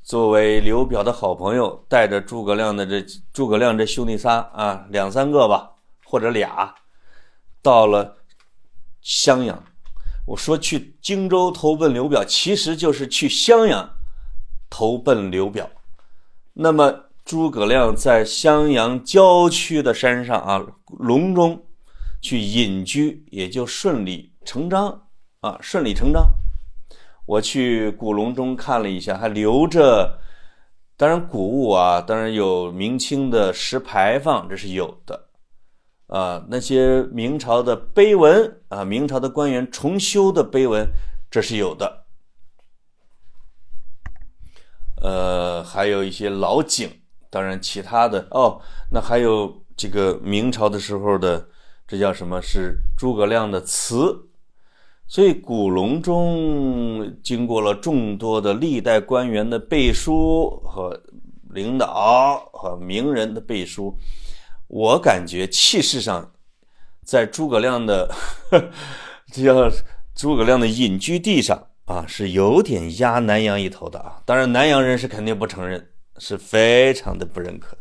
[0.03, 5.71] 作为刘表的好朋友，带着诸葛亮的这诸葛亮这兄弟仨啊，两三个吧，
[6.05, 6.71] 或者俩，
[7.63, 8.15] 到了
[9.01, 9.63] 襄阳。
[10.25, 13.89] 我说去荆州投奔刘表，其实就是去襄阳
[14.69, 15.69] 投奔刘表。
[16.53, 20.65] 那么诸葛亮在襄阳郊区的山上啊，
[20.99, 21.61] 隆中。
[22.21, 24.99] 去隐居也就顺理成章
[25.41, 26.27] 啊，顺理成章。
[27.27, 30.17] 我去古隆中看了一下，还留着，
[30.97, 35.24] 当然古物啊，当然有明清的石牌坊，这是有的
[36.07, 36.45] 啊。
[36.49, 40.87] 那些明朝的碑文啊，明朝的官员重修的碑文，
[41.29, 42.05] 这是有的。
[45.01, 46.89] 呃，还有一些老井，
[47.29, 51.47] 当然其他的哦，那还有这个明朝的时候的。
[51.87, 52.41] 这叫什么？
[52.41, 54.27] 是诸葛亮的词，
[55.05, 60.99] 所以古隆中经过了众多的历代官员的背书和
[61.51, 63.95] 领导和名人的背书，
[64.67, 66.33] 我感觉气势上，
[67.03, 68.13] 在诸葛亮的
[69.31, 69.69] 这 叫
[70.15, 74.21] 诸葛亮的隐居地上啊，是有点压南阳一头的啊。
[74.25, 77.77] 当然，南阳人是肯定不承认，是非常的不认可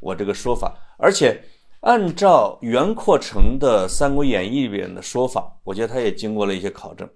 [0.00, 1.42] 我这个说法，而且。
[1.82, 7.08] 按照袁阔成的《三国演义》里边的说法，我觉得他也经过了一些考证，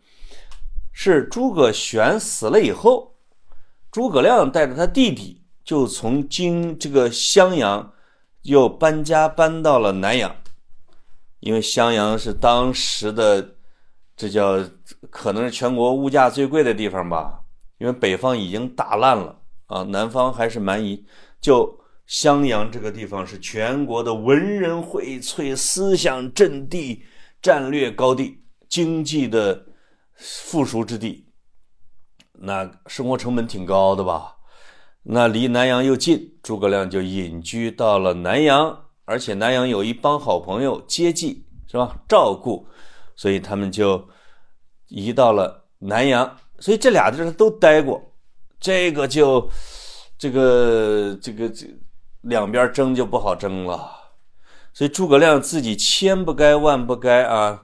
[0.92, 3.12] 是诸葛玄死了以后，
[3.90, 7.92] 诸葛亮带着他弟弟就从京这个襄阳
[8.42, 10.35] 又搬家搬到了南阳，
[11.40, 13.57] 因为襄阳是当时的
[14.16, 14.59] 这叫
[15.11, 17.40] 可能是全国物价最贵的地方吧，
[17.78, 21.05] 因为北方已经打烂了啊，南方还是蛮夷，
[21.40, 21.78] 就。
[22.05, 27.02] 襄阳这个地方是全国的文人荟萃、思想阵地、
[27.40, 29.64] 战略高地、经济的
[30.16, 31.26] 富庶之地。
[32.33, 34.37] 那生活成本挺高的吧？
[35.05, 41.96] 那离南阳又近，诸葛亮就隐居到了南阳，而且南阳有一帮好朋友接济，是吧？
[42.09, 42.66] 照顾，
[43.16, 44.02] 所以他们就
[44.88, 46.37] 移到了南阳。
[46.59, 48.02] 所以这俩地儿他都待过，
[48.61, 49.48] 这个就
[50.18, 51.66] 这个这个这。
[52.22, 53.90] 两边争就不好争了，
[54.72, 57.61] 所以诸葛亮自己千不该万不该啊！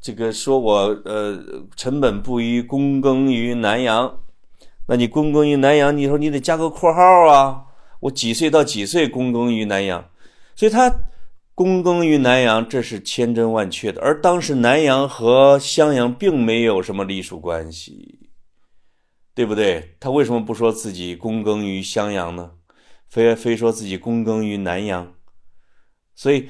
[0.00, 1.36] 这个说我呃，
[1.74, 4.20] 臣本不宜躬耕于南阳，
[4.86, 7.64] 那你躬耕于南阳，你说你得加个括号啊！
[8.00, 10.08] 我几岁到几岁躬耕于南阳？
[10.54, 10.90] 所以他
[11.54, 14.00] 躬耕于南阳，这是千真万确的。
[14.00, 18.30] 而当时南阳和襄阳并没有什么隶属关系，
[19.34, 19.96] 对不对？
[19.98, 22.52] 他为什么不说自己躬耕于襄阳呢？
[23.08, 25.14] 非非说自己躬耕于南阳，
[26.14, 26.48] 所以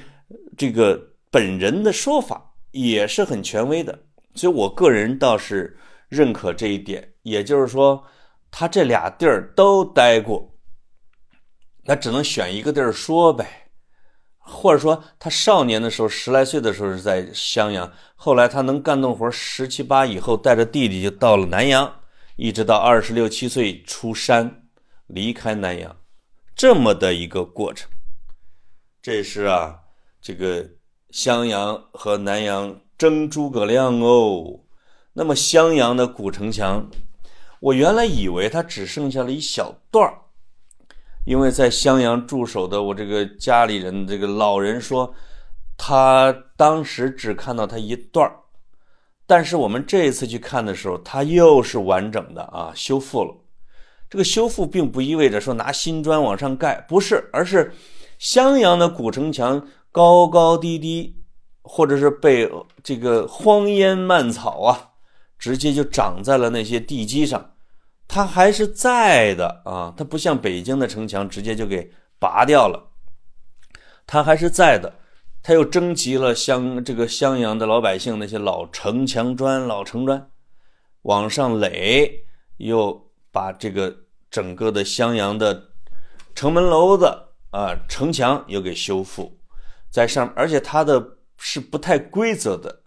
[0.57, 3.97] 这个本人的说法也是很权威的，
[4.35, 5.77] 所以我个人倒是
[6.09, 7.13] 认可这一点。
[7.23, 8.03] 也就是说，
[8.51, 10.53] 他这俩地儿都待过，
[11.83, 13.67] 那只能选一个地儿说呗。
[14.51, 22.01] 或者说，他少年的时候十来岁的时候是在襄阳，后来他能干动活，十七八以后带着弟弟就到了南阳，
[22.35, 24.63] 一直到二十六七岁出山
[25.05, 25.95] 离开南阳。
[26.55, 27.87] 这么的一个过程，
[29.03, 29.81] 这是啊，
[30.19, 30.67] 这个
[31.11, 34.61] 襄阳和南阳争诸葛亮哦。
[35.13, 36.89] 那么襄阳的古城墙，
[37.59, 40.21] 我原来以为它只剩下了一小段儿，
[41.29, 45.13] 因为在襄阳驻守的我这个家里人这个老人说，
[45.77, 48.35] 他当时只看到他一段儿，
[49.27, 53.31] 但是我们这一次去看的时候，它又是完整的啊，修复了。
[54.09, 57.71] 这个修复并不意味着说拿新砖往上盖，不是，而是
[58.17, 61.15] 襄阳的古城墙高高低低，
[61.61, 62.51] 或者是被
[62.81, 64.89] 这个荒烟蔓草啊，
[65.37, 67.51] 直接就长在了那些地基上，
[68.09, 72.91] 它还是在的啊，它不像北京的城墙直接就给拔掉了，
[74.07, 74.95] 它还是在的。
[75.41, 80.29] 他又征集了襄这个襄阳的老百姓那些老城墙砖、老城砖，
[81.03, 82.25] 往上垒，
[82.57, 83.95] 又把这个
[84.29, 85.69] 整个的襄阳的
[86.35, 87.05] 城门楼子
[87.51, 89.39] 啊城墙又给修复，
[89.89, 92.81] 在上，而且它的是不太规则的，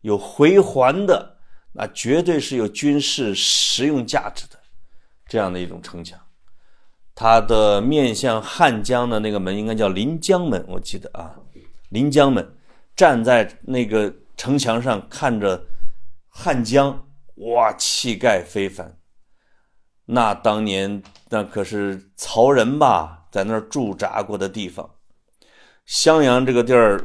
[0.00, 1.36] 有回环的，
[1.72, 4.58] 那绝对是有军事实用价值的。
[5.32, 6.20] 这样的一种城墙。
[7.14, 11.34] 它的面向汉江的那个门应该叫临江门，我记得啊。
[11.88, 12.54] 临江门，
[12.94, 15.64] 站在那个城墙上看着
[16.28, 17.06] 汉江，
[17.36, 18.98] 哇，气概非凡。
[20.04, 24.90] 那当年那可是曹仁吧，在那儿驻扎过的地方。
[25.86, 27.02] 襄阳这个地儿，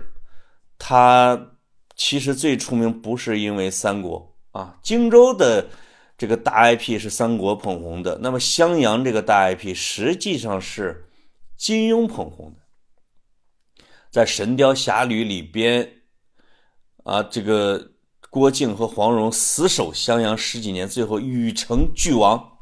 [0.78, 1.52] 它
[1.96, 5.66] 其实最出名不是因为三国啊，荆州的
[6.18, 11.08] 这个大 IP 是三国捧红的，那么襄阳这个大 IP 实际上是
[11.56, 12.62] 金庸捧红的。
[14.10, 15.88] 在《神雕侠侣》里边，
[17.04, 17.92] 啊，这个
[18.32, 22.54] 郭靖和黄蓉死守襄阳十几年，最后禹城俱亡。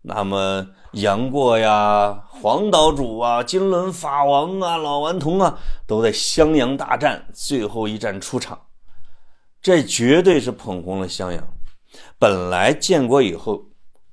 [0.00, 8.58] 那么杨过呀、黄岛主啊、金轮法王啊、老顽童啊，都在襄阳大战最后一战出场，
[9.60, 11.46] 这绝对是捧红了襄阳。
[12.18, 13.64] 本来建国以后，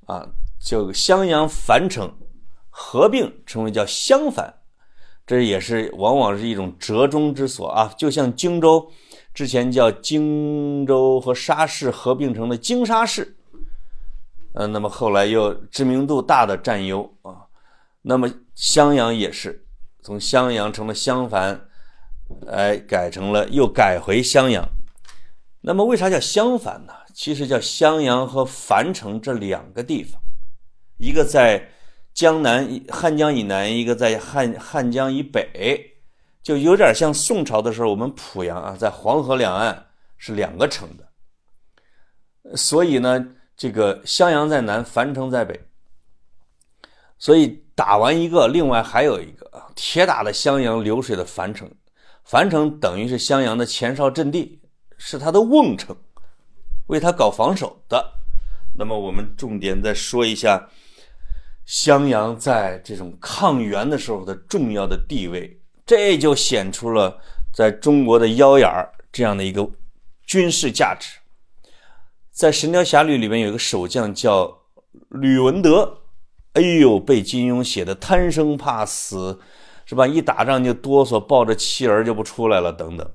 [0.06, 0.28] 啊，
[0.60, 2.12] 就襄阳樊城
[2.68, 4.54] 合并成为叫襄樊。
[5.26, 8.90] 这也是往往是一种折中之所啊，就像荆州
[9.32, 13.36] 之前叫荆州和沙市合并成了荆沙市，
[14.54, 17.46] 嗯，那么后来又知名度大的占优啊，
[18.02, 19.64] 那么襄阳也是
[20.02, 21.68] 从襄阳成了襄樊，
[22.48, 24.68] 哎，改成了又改回襄阳。
[25.60, 26.92] 那么为啥叫襄樊呢？
[27.20, 30.18] 其实叫襄阳和樊城这两个地方，
[30.96, 31.62] 一个在。
[32.12, 35.80] 江南汉江以南，一个在汉汉江以北，
[36.42, 39.86] 就有点像宋朝的时候，我们濮阳啊，在黄河两岸
[40.18, 42.56] 是两个城的。
[42.56, 43.24] 所以呢，
[43.56, 45.58] 这个襄阳在南，樊城在北。
[47.16, 51.70] 所以打完一个，另外还有一个啊，铁打的襄阳流水的樊城，
[52.24, 54.60] 樊城等于是襄阳的前哨阵地，
[54.98, 55.96] 是他的瓮城，
[56.90, 58.12] 为他搞防守的。
[58.76, 60.68] 那么我们重点再说一下。
[61.66, 67.20] 襄阳在这种抗元的时候的重要的地位，这就显出了
[67.54, 69.70] 在中国的腰眼儿这样的一个
[70.26, 71.18] 军事价值。
[72.32, 74.62] 在《神雕侠侣》里面有一个守将叫
[75.10, 75.98] 吕文德，
[76.54, 79.38] 哎呦，被金庸写的贪生怕死，
[79.86, 80.04] 是吧？
[80.08, 83.08] 一打仗就哆嗦，抱着妻儿就不出来了，等等。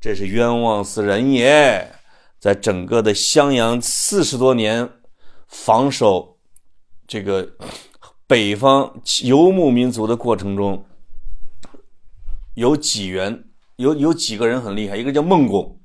[0.00, 1.92] 这是冤枉死人也！
[2.38, 4.88] 在整个的襄阳四十多年
[5.46, 6.36] 防守。
[7.06, 7.48] 这个
[8.26, 10.84] 北方游牧民族的过程中，
[12.52, 13.44] 有几员
[13.76, 15.80] 有有几个人很厉害，一个叫孟拱，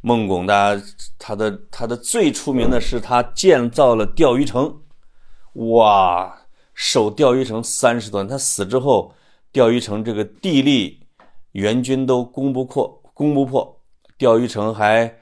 [0.00, 0.82] 孟拱大家
[1.20, 4.82] 他的他的最出名的是他建造了钓鱼城，
[5.52, 6.36] 哇，
[6.74, 9.14] 守钓鱼城三十多年，他死之后，
[9.52, 11.06] 钓鱼城这个地利
[11.52, 13.80] 援军都攻不破，攻不破，
[14.18, 15.16] 钓鱼城还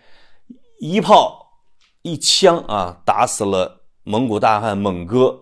[0.80, 1.62] 一炮
[2.02, 3.82] 一枪啊打死了。
[4.06, 5.34] 蒙古大汉蒙哥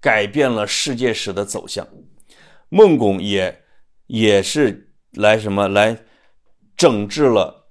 [0.00, 1.84] 改变了世界史的走向，
[2.68, 3.64] 孟拱也
[4.06, 5.98] 也是来什么来
[6.76, 7.66] 整治了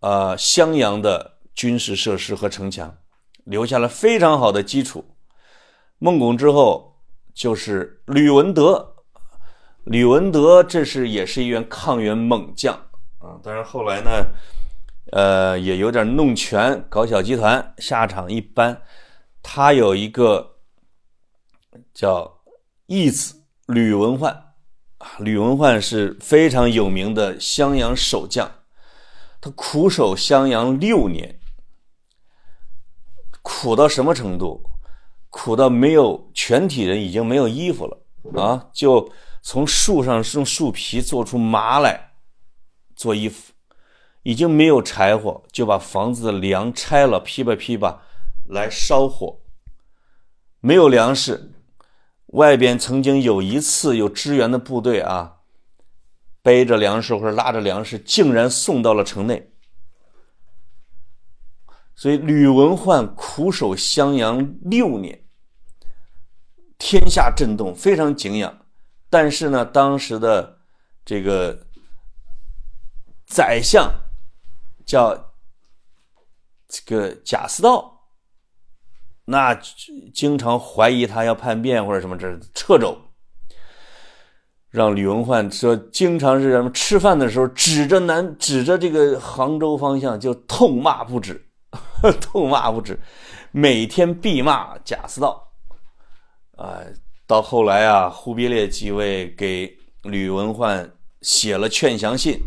[0.00, 2.94] 呃襄阳的军事设施和城墙，
[3.44, 5.16] 留下了非常好的基础。
[5.98, 7.00] 孟拱之后
[7.34, 8.96] 就是吕文德，
[9.84, 12.74] 吕文德这是也是一员抗元猛将
[13.18, 14.10] 啊，但是后来呢，
[15.12, 18.82] 呃也有点弄权搞小集团，下场一般。
[19.42, 20.56] 他有一个
[21.94, 22.40] 叫
[22.86, 24.32] 义子吕文焕
[24.98, 28.50] 啊，吕文焕是非常有名的襄阳守将，
[29.40, 31.38] 他苦守襄阳六年，
[33.42, 34.62] 苦到什么程度？
[35.30, 38.70] 苦到没有全体人已经没有衣服了啊！
[38.72, 42.12] 就从树上用树皮做出麻来
[42.94, 43.52] 做衣服，
[44.26, 48.02] 已经没有柴火，就把房子的梁拆了，劈吧劈吧。
[48.48, 49.38] 来烧火，
[50.58, 51.52] 没有粮食。
[52.32, 55.36] 外边曾经有一次有支援的部队啊，
[56.42, 59.52] 背着粮食或者拉着粮食，竟然送到了城内。
[61.94, 65.22] 所以吕文焕苦守襄阳六年，
[66.78, 68.58] 天下震动，非常敬仰。
[69.08, 70.58] 但是呢，当时的
[71.04, 71.68] 这个
[73.24, 73.88] 宰相
[74.86, 75.14] 叫
[76.68, 78.08] 这个贾似道，
[79.26, 79.54] 那
[80.14, 82.96] 经常怀疑他要叛变或者什么，这掣肘。
[84.70, 91.48] 让吕文焕说，经常是什么吃饭的时候指着南指着这个杭州方向就痛骂不止，
[92.20, 92.98] 痛骂不止，
[93.52, 95.50] 每天必骂贾似道。
[96.56, 96.80] 啊，
[97.26, 102.38] 到后来啊，忽必烈继位，给吕文焕写了劝降信，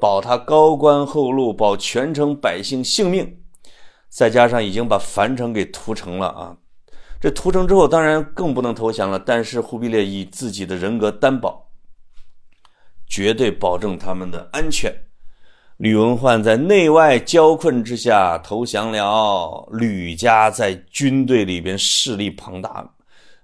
[0.00, 3.42] 保他高官厚禄，保全城百姓性命，
[4.08, 6.56] 再加上已经把樊城给屠城了啊。
[7.20, 9.18] 这屠城之后，当然更不能投降了。
[9.18, 11.68] 但是忽必烈以自己的人格担保，
[13.06, 14.90] 绝对保证他们的安全。
[15.76, 19.68] 吕文焕在内外交困之下投降了。
[19.72, 22.94] 吕家在军队里边势力庞大，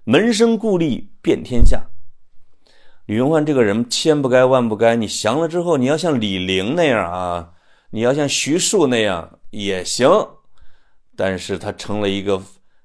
[0.03, 1.83] 门生故吏遍天下。
[3.07, 7.53] 李文焕这个人千不该万不该，你降了之后，你要像李陵那样啊，
[7.91, 10.09] 你要像徐庶那样也行。
[11.15, 12.41] 但是他成了一个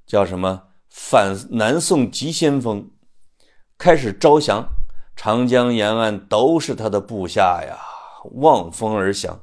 [0.07, 0.62] 叫什么？
[0.89, 2.89] 反南宋急先锋，
[3.77, 4.64] 开始招降，
[5.16, 7.77] 长江沿岸都是他的部下呀，
[8.37, 9.41] 望风而降。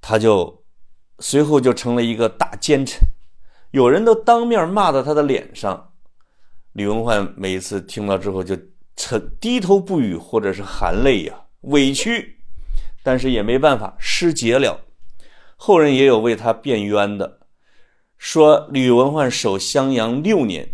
[0.00, 0.64] 他就
[1.18, 3.00] 随后就成了一个大奸臣，
[3.72, 5.92] 有人都当面骂到他的脸上。
[6.72, 8.56] 李文焕每次听到之后就
[8.96, 12.38] 沉低头不语，或者是含泪呀，委屈，
[13.02, 14.80] 但是也没办法，失节了。
[15.56, 17.40] 后人也有为他辩冤的。
[18.18, 20.70] 说吕文焕守襄阳六年，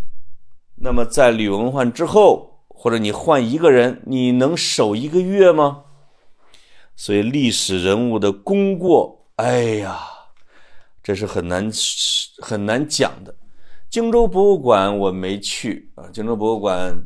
[0.77, 5.85] 那么在吕文焕之后，或者你换一个人，你能守一个月吗？
[6.95, 9.99] 所以历史人物的功过，哎呀，
[11.03, 11.69] 这是很难
[12.39, 13.35] 很难讲的。
[13.91, 16.97] 荆州博物馆我没去啊，荆州博物馆，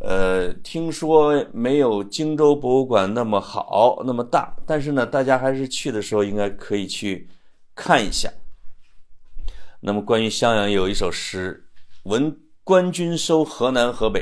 [0.00, 7.28] 呃，听说没有荆州博物馆那么好那么大，但是呢，大家还是去的时候应该可以去
[7.74, 8.30] 看一下。
[9.80, 11.68] 那么，关于襄阳有一首诗，
[12.10, 14.20] 《闻官军收河南河北》，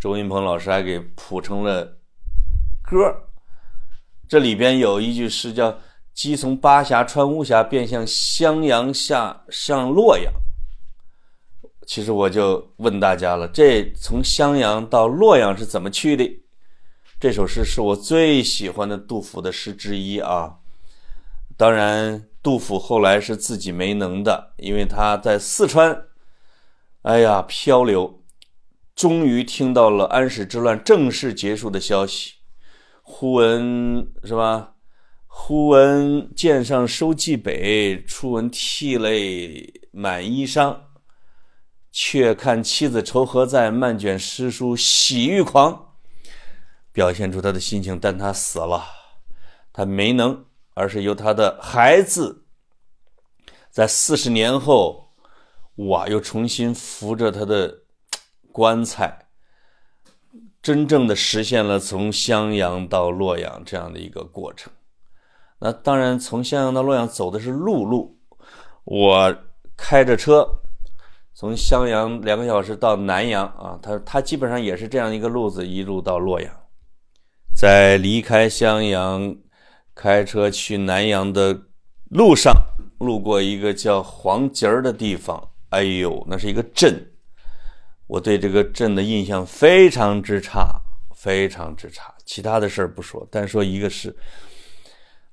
[0.00, 1.98] 周云鹏老师还给谱成了
[2.82, 3.12] 歌。
[4.28, 5.78] 这里边有一句诗叫
[6.14, 10.32] “鸡从巴峡穿巫峡，便向襄阳下上洛阳”。
[11.92, 16.26] 其实我就问大家了，这从襄阳到洛阳是怎么去的？
[17.20, 20.54] 这首诗是我最喜欢的杜甫的诗之一啊。
[21.54, 22.26] 当然。
[22.42, 26.06] 杜甫后来是自己没能的，因为他在四川，
[27.02, 28.20] 哎呀漂流，
[28.96, 32.32] 终于听到了安史之乱正式结束的消息。
[33.02, 34.72] 忽闻是吧？
[35.26, 40.74] 忽闻剑上收蓟北，初闻涕泪满衣裳。
[41.92, 45.94] 却看妻子愁何在，漫卷诗书喜欲狂。
[46.92, 48.82] 表现出他的心情，但他死了，
[49.72, 50.44] 他没能。
[50.74, 52.46] 而是由他的孩子，
[53.68, 55.10] 在四十年后，
[55.74, 57.80] 哇，又重新扶着他的
[58.50, 59.26] 棺材，
[60.62, 64.72] 真正的实现了从襄阳到洛阳这样的一个过程。
[65.58, 68.18] 那当然，从襄阳到洛阳走的是陆路，
[68.84, 69.36] 我
[69.76, 70.61] 开着车
[71.34, 76.52] 从襄阳两个小时到南阳啊，他他基本上也是这样一个路子，一路到洛阳，
[77.54, 79.36] 在离开襄阳。
[79.94, 81.54] 开车去南阳的
[82.08, 82.50] 路上，
[83.00, 85.50] 路过一个叫黄集儿的地方。
[85.68, 87.12] 哎呦，那是一个镇，
[88.06, 90.80] 我对这个镇的印象非常之差，
[91.14, 92.14] 非常之差。
[92.24, 94.16] 其他的事儿不说，单说一个是，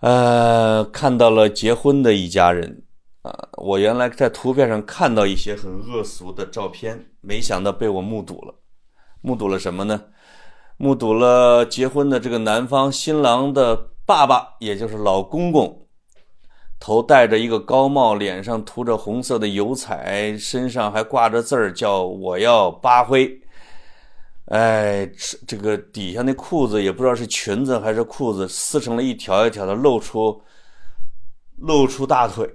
[0.01, 2.83] 呃，看到了结婚的一家人
[3.21, 3.49] 啊。
[3.53, 8.53] 我原来在图片上看到一些很恶俗的照片，没想到被我目睹了。
[9.21, 10.01] 目睹了什么呢？
[10.77, 13.89] 目睹了结婚的这个男方新郎的。
[14.05, 15.85] 爸爸，也就是老公公，
[16.79, 23.39] 头戴着一个高帽，脸上涂着红色的油彩，身上还挂着字儿，叫我要八辉。
[24.45, 25.07] 哎，
[25.47, 30.41] 这个底下那裤子也不知道是裙子还是裤子，撕成了一条一条的，露出
[31.57, 32.51] 露出大腿。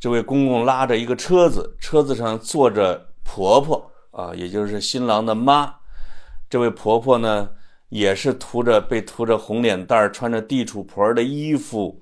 [0.00, 5.72] 这位公公拉着一个车子，车子上坐着婆婆啊，也就是新郎的妈。
[6.48, 7.50] 这位婆婆呢？
[7.90, 12.00] 也是涂着被涂着红脸蛋儿，穿着地主婆的衣服，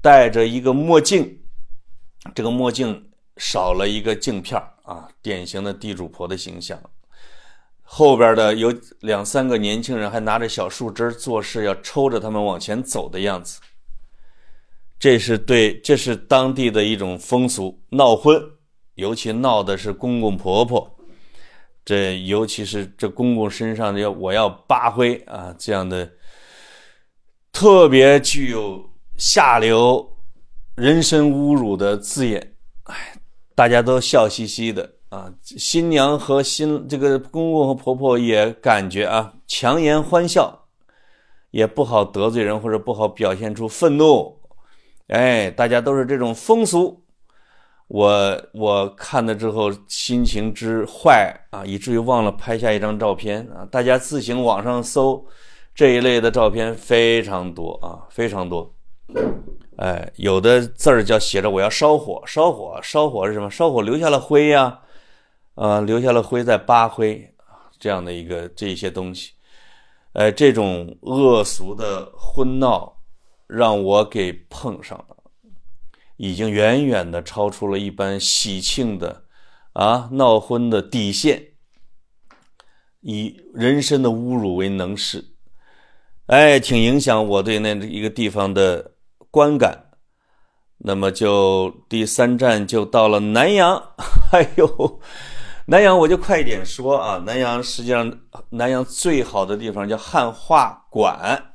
[0.00, 1.40] 戴着一个墨镜，
[2.32, 6.80] 这个墨镜少了一个镜片啊，典型的地主婆的形象。
[7.82, 13.60] 后边的有两三个年轻人还拿着小树枝做事，要抽着他们往前走的样子。
[15.00, 18.38] 这是对，这是当地的一种风俗，闹婚，
[18.96, 20.98] 尤其闹的是公公婆婆。
[21.86, 26.08] 这尤其是这公公身上要我要扒灰啊这样的，
[27.50, 28.78] 特别具有
[29.16, 30.06] 下流、
[30.76, 32.94] 人身侮辱的字眼，哎，
[33.54, 35.32] 大家都笑嘻嘻的啊。
[35.42, 40.66] 新娘和新这个公公和婆婆也感觉啊，强颜欢笑，
[41.52, 44.38] 也不好得罪人或者不好表现出愤怒，
[45.10, 47.02] 哎，大家都是这种风俗。
[47.88, 53.66] 我我看了之后心情之坏啊，以至于忘了拍下一张照片啊！
[53.68, 55.26] 大家自行网上搜
[55.74, 58.72] 这一类的照片非常多啊，非常多。
[59.78, 63.50] 哎，有的字儿叫写着“我要烧火，烧火，烧火”是什么？
[63.50, 64.78] 烧火留下了灰呀，
[65.56, 67.28] 啊，留下了灰在扒灰
[67.80, 69.32] 这样的一个这一些东西。
[70.12, 72.99] 哎，这种恶俗的婚闹
[73.50, 75.16] 让我给碰上了。
[76.16, 79.24] 已经远远的超出了一般喜庆的，
[79.72, 81.42] 啊闹婚的底线，
[83.00, 85.24] 以人身的侮辱为能事，
[86.26, 88.92] 哎，挺影响我对那一个地方的
[89.30, 89.86] 观感。
[90.82, 93.82] 那么就第三站就到了南阳，
[94.32, 95.00] 哎呦，
[95.66, 98.20] 南阳我就快一点说啊，南阳实际上
[98.50, 101.54] 南阳最好的地方叫汉画馆，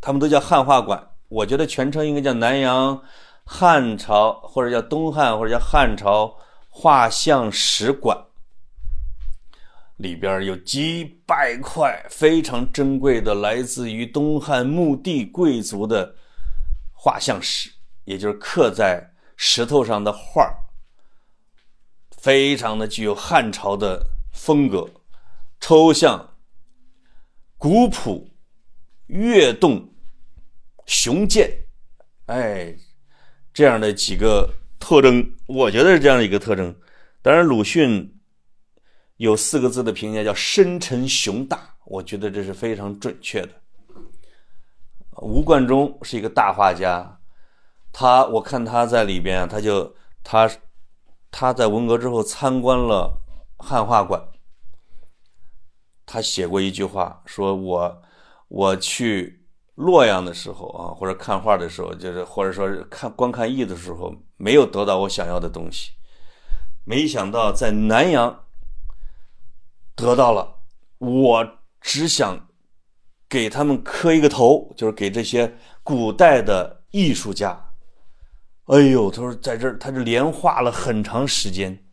[0.00, 3.02] 他们都叫汉画馆，我觉得全称应该叫南阳。
[3.44, 6.32] 汉朝或者叫东汉或者叫汉朝
[6.68, 8.16] 画像史馆，
[9.96, 16.14] 里边有几百块非常珍贵的来自于东汉墓地贵族的
[16.92, 17.68] 画像石，
[18.04, 20.48] 也就是刻在石头上的画
[22.10, 24.88] 非常的具有汉朝的风格，
[25.58, 26.36] 抽象、
[27.58, 28.30] 古朴、
[29.08, 29.91] 跃动、
[30.86, 31.50] 雄健，
[32.26, 32.74] 哎。
[33.54, 34.48] 这样的几个
[34.80, 36.74] 特征，我觉得是这样的一个特征。
[37.20, 38.18] 当然，鲁迅
[39.18, 43.50] 有四个字的评价叫“深沉雄大”，我觉得这是非常准确的。
[45.18, 47.20] 吴冠中是一个大画家，
[47.92, 50.50] 他我看他在里边啊，他就他
[51.30, 53.20] 他在文革之后参观了
[53.58, 54.18] 汉画馆，
[56.06, 58.02] 他写过一句话，说我
[58.48, 59.41] 我去。
[59.74, 65.92] 洛阳的时候啊，或者看画的时候，就是或者说看观看艺的时候，没有得到我想要的东西。
[66.84, 68.44] 没想到在南阳
[69.94, 70.56] 得到了，
[70.98, 71.48] 我
[71.80, 72.48] 只想
[73.28, 77.68] 给他们磕一个头，就是给这些古代的艺术家。
[78.66, 81.84] 哎呦，他说在这儿，他就连画了很长时间，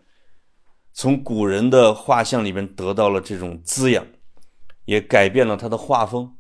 [0.92, 4.06] 从古人的画像里面得到了这种滋养，
[4.86, 6.36] 也改变了他的画风。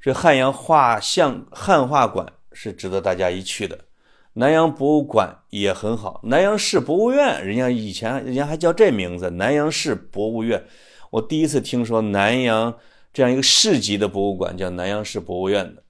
[0.00, 3.78] 这汉阳画像汉画馆是值得大家一去的，
[4.34, 10.62] 南阳博物馆也很好，南阳市博物院，人家以前人家还叫这名字，南阳市博物院。
[11.10, 12.76] 我第一次听说南阳
[13.12, 15.82] 这样一个市级的博物馆叫南阳市博物院的。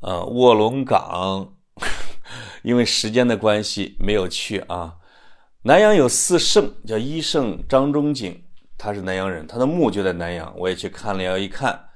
[0.00, 1.54] 啊，卧龙岗，
[2.62, 4.96] 因为时间的关系没有去啊。
[5.62, 8.42] 南阳有四圣，叫一圣张仲景，
[8.78, 11.89] 他是南阳人，他的墓就在南阳，我也去看了，要一看。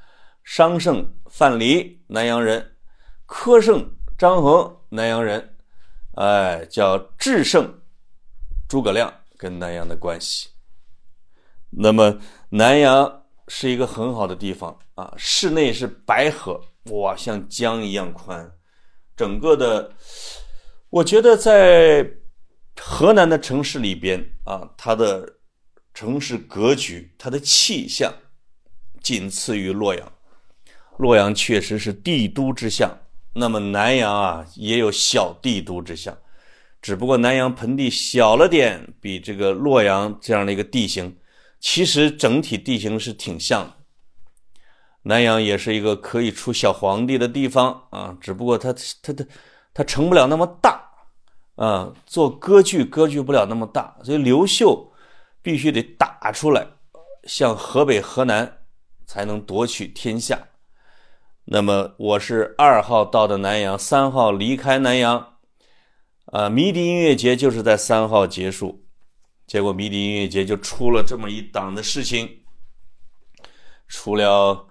[0.44, 2.62] 商圣范蠡，南阳人；
[3.26, 5.56] 柯圣张衡，南阳人。
[6.12, 7.80] 哎，叫智圣
[8.68, 10.50] 诸葛亮跟南阳的关系。
[11.70, 12.20] 那么
[12.50, 18.48] 南阳是一个很好的地方啊，室内是白河，哇，像江一样宽。
[19.16, 19.92] 整个的，
[20.90, 22.08] 我觉得在
[22.80, 25.38] 河南的城市里边啊，它的
[25.92, 28.12] 城市格局、它的气象，
[29.02, 30.12] 仅次于洛阳。
[30.96, 32.90] 洛阳确实是帝都之相，
[33.34, 36.16] 那么南阳啊也有小帝都之相，
[36.80, 41.16] 只不过南阳盆地小了点，比这个洛阳这样的一个地形，
[41.58, 43.72] 其实整体地形是挺像的。
[45.02, 48.72] 南阳也是一个可以出小皇帝的地方啊，只不过它
[49.02, 49.26] 它它
[49.74, 50.88] 它成不了那么大
[51.56, 54.92] 啊，做割据割据不了那么大，所以刘秀
[55.42, 56.66] 必须得打出来，
[57.24, 58.60] 向河北河南
[59.04, 60.38] 才能夺取天下。
[61.46, 65.34] 那么我是二号到的南阳，三号离开南阳，
[66.32, 68.82] 啊，迷笛音乐节就是在三号结束，
[69.46, 72.26] 结果迷笛音乐节就出了这么一档的事情，
[73.88, 74.66] 出了，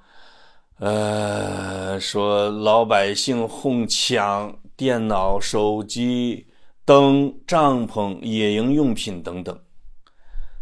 [0.80, 6.48] 呃，说老百姓哄抢电脑、手机、
[6.86, 9.56] 灯、帐篷、野营用品等等。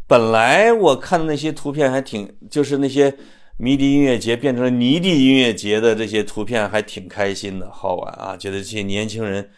[0.08, 3.18] 本来我看的那些图片还挺，就是那些。
[3.62, 8.36] 迷笛音乐节变成了泥地音乐节的这些图片还挺开心的，好玩啊！
[8.36, 9.52] 觉得这些年轻人，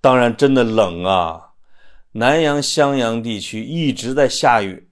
[0.00, 1.38] 当然真的冷啊。
[2.12, 4.88] 南阳襄阳地区一直在下雨，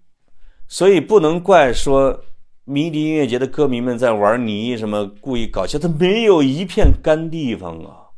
[0.69, 2.21] 所以不能怪说
[2.67, 8.13] 迷笛音乐节的歌迷们在玩泥，什么故意搞笑，他没有一片干地方啊。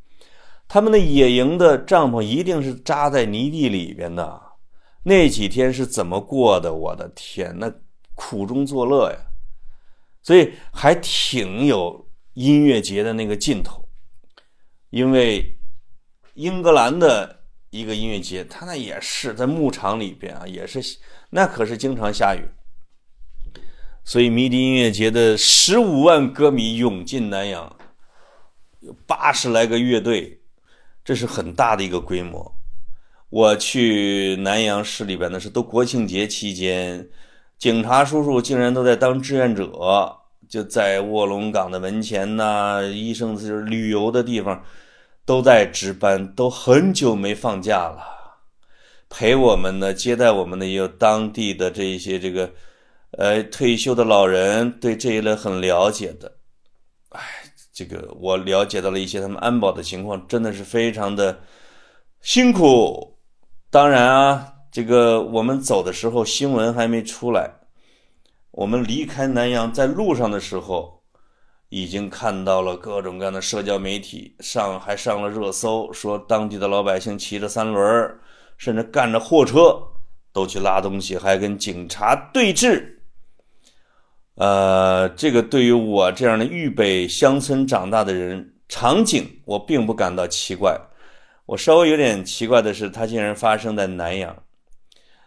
[0.67, 4.43] 他们的野营的帐篷一定是扎在泥地里边的，
[5.05, 6.75] 那几天是怎么过的？
[6.75, 7.73] 我的天，那
[8.17, 9.17] 苦中作乐呀！
[10.23, 13.89] 所以还挺有音乐节的那个劲头，
[14.91, 15.59] 因为
[16.35, 20.81] 英格兰的一个音乐节，它那也是在牧场里边啊，也是
[21.31, 22.45] 那可是经常下雨，
[24.05, 27.77] 所以迷笛音乐节的十五万歌迷涌进南阳，
[28.81, 30.39] 有八十来个乐队。
[31.03, 32.55] 这是很大的一个规模。
[33.31, 37.09] 我去南阳市里边呢，是都国庆节期间，
[37.61, 39.71] 警察叔叔竟然都在当志愿者，
[40.49, 44.65] 就在卧龙岗的门前呐，医生就是旅游的地方，
[45.27, 48.03] 都在值班，都很久没放假了，
[49.11, 52.51] 陪我们呢，接待我们的也有当地的这一些这个，
[53.19, 56.33] 呃，退休的老人，对这一类很了解的。
[57.11, 57.21] 哎
[57.75, 61.39] 这个我了解到了一些他们安保的情况，真的是非常的
[62.23, 63.19] 辛苦。
[63.71, 67.51] 当然啊，这个我们走的时候新闻还没出来，
[68.53, 71.03] 我们离开南阳在路上的时候，
[71.71, 78.19] 已经看到了各种各样的社交媒体上还上了热搜，说当地的老百姓骑着三轮
[78.59, 79.83] 甚至干着货车
[80.33, 82.85] 都去拉东西，还跟警察对峙。
[84.37, 90.81] 呃，这个对于我这样的豫北乡村长大的人，场景我并不感到奇怪。
[91.47, 94.37] 我稍微有点奇怪的是，它竟然发生在南阳。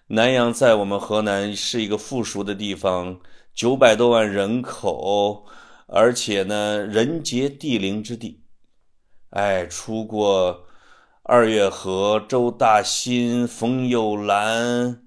[0.08, 3.20] 南阳在我们河南是一个富庶的地方，
[3.54, 5.45] 九百多万人口，
[5.88, 8.43] 而且呢，人杰地灵之地。
[9.30, 10.66] 哎，出过
[11.24, 15.04] 二月河、周大新、冯友兰，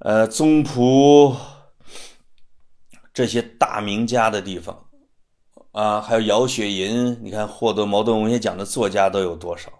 [0.00, 1.34] 呃，宗璞。
[3.14, 4.88] 这些大名家的地方，
[5.72, 9.72] 啊，还有姚雪银，你看获得茅盾文学奖的作家都有多少？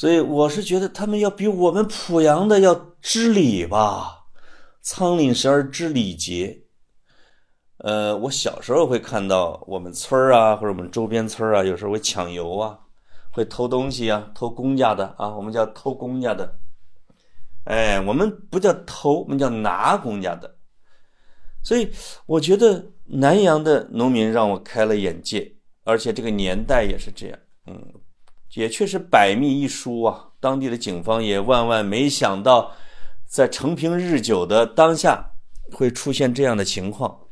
[0.00, 4.28] 所以我是觉得他们要比我们濮阳的要知礼吧，
[4.80, 6.62] 仓廪实而知礼节。
[7.76, 12.78] 呃，我小时候会看到我们村儿啊，或者我们周边村啊，有时候会抢油啊，
[13.30, 16.58] 会偷东西啊，偷公家的啊，我们叫偷公家的。
[17.64, 20.56] 哎，我们不叫偷，我们叫拿公家的。
[21.62, 21.92] 所以
[22.24, 27.92] 我觉得南阳的农民让我开了眼界，而且这个年代也是这样，嗯，
[28.54, 30.28] 也确实百密一疏啊。
[30.40, 32.72] 当地的警方也万万没想到，
[33.26, 35.32] 在承平日久的当下
[35.72, 37.26] 会出现这样的情况。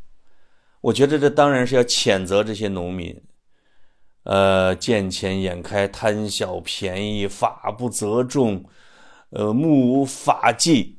[0.81, 3.21] 我觉得这当然是要谴责这些农民，
[4.23, 8.65] 呃，见钱眼开、贪小便宜、法不责众，
[9.31, 10.99] 呃，目无法纪，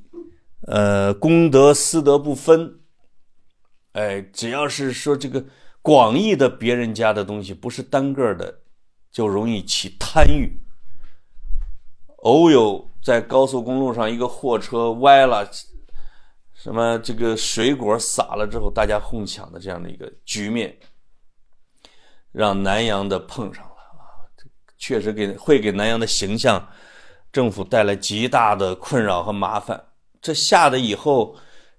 [0.67, 2.79] 呃，公德私德不分。
[3.93, 5.45] 哎，只要是说这个
[5.81, 8.59] 广义的别人家的东西，不是单个的，
[9.11, 10.59] 就容易起贪欲。
[12.17, 15.49] 偶有在高速公路上一个货车歪了，
[16.53, 20.77] 什么这个水果洒了之后，大家哄抢的这样的一个局面，
[22.31, 24.27] 让南阳的碰上了啊，
[24.77, 26.67] 确实给会给南阳的形象
[27.31, 29.81] 政府带来极大的困扰和麻烦。
[30.21, 31.35] 这吓得以后。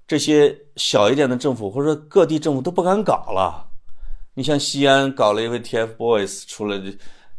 [0.06, 3.64] 这些小一点的政府或者各地政府都不敢搞了。
[4.34, 6.82] 你像西安搞了一回 TFBOYS，出了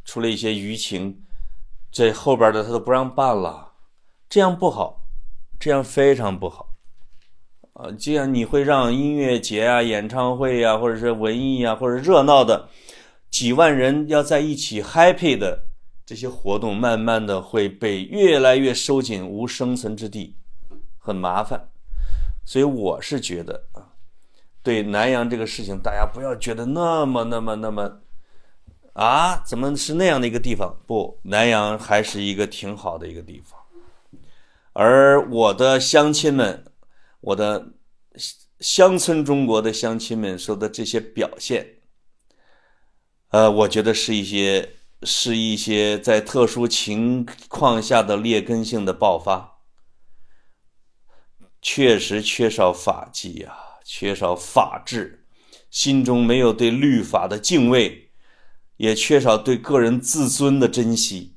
[0.06, 1.22] 出了一些舆情，
[1.92, 3.74] 这后边的他都不让办了，
[4.30, 5.02] 这样不好，
[5.60, 6.68] 这样非常不好。
[7.74, 12.68] 啊，这样你会让音乐节啊、演唱会啊，或者是文艺啊，或者热闹的
[13.30, 15.58] 几万人要在一起 happy 的
[16.06, 20.36] 这些活动，慢慢的会被越来越收紧，无生存之地，
[20.98, 21.70] 很麻烦。
[22.44, 23.88] 所以我是觉得啊，
[24.62, 28.02] 对南阳这个事情，大家不要觉得那么、那么、那么
[28.94, 30.78] 啊，怎么是那样的一个地方？
[30.86, 33.60] 不，南阳还是一个挺好的一个地方。
[34.74, 36.66] 而我的乡亲们，
[37.22, 37.74] 我的
[38.60, 41.66] 乡村中国的乡亲们说的这些表现，
[43.30, 49.60] 呃，我觉得是一些是一些在特殊情况下的劣根性的爆发。
[51.62, 55.26] 确实缺少法纪啊，缺少法治，
[55.70, 58.11] 心中没有对律法的敬畏，
[58.82, 61.36] 也缺少对个人自尊的珍惜。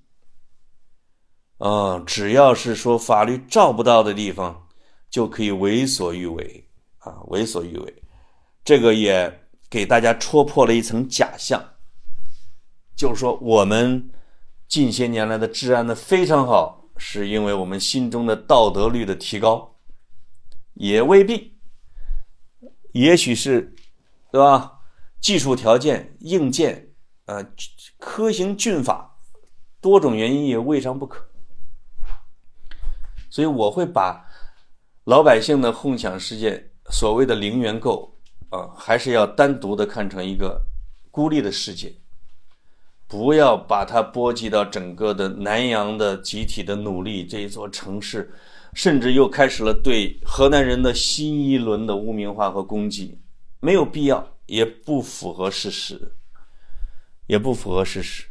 [1.59, 4.67] 啊，只要是说法律照不到的地方，
[5.11, 6.67] 就可以为所欲为
[7.01, 8.03] 啊，为所欲为。
[8.65, 11.63] 这个也给大家戳破了一层假象，
[12.97, 14.11] 就是说我们
[14.67, 19.77] 近些年来的治安的非常好，是因为我们心中的道德律的提高。
[20.73, 21.59] 也未必，
[22.93, 23.75] 也许是，
[24.33, 24.81] 对吧？
[25.21, 26.94] 技术条件、硬件，
[27.27, 27.45] 呃，
[27.99, 29.19] 科行峻法，
[29.81, 31.27] 多种原因也未尝不可。
[33.31, 34.25] 所以我会把
[35.05, 38.17] 老百姓的哄抢事件，所谓的零元购，
[38.51, 40.61] 啊，还是要单独的看成一个
[41.11, 41.95] 孤立的世界，
[43.07, 48.33] 不要把它波及到整个的南阳的集体的努力这一座城市。
[48.77, 53.17] 甚至又开始了对河南人的新一轮的污名化和攻击，
[53.61, 56.13] 没有必要，也不符合事实，
[57.27, 58.25] 也不符合事实。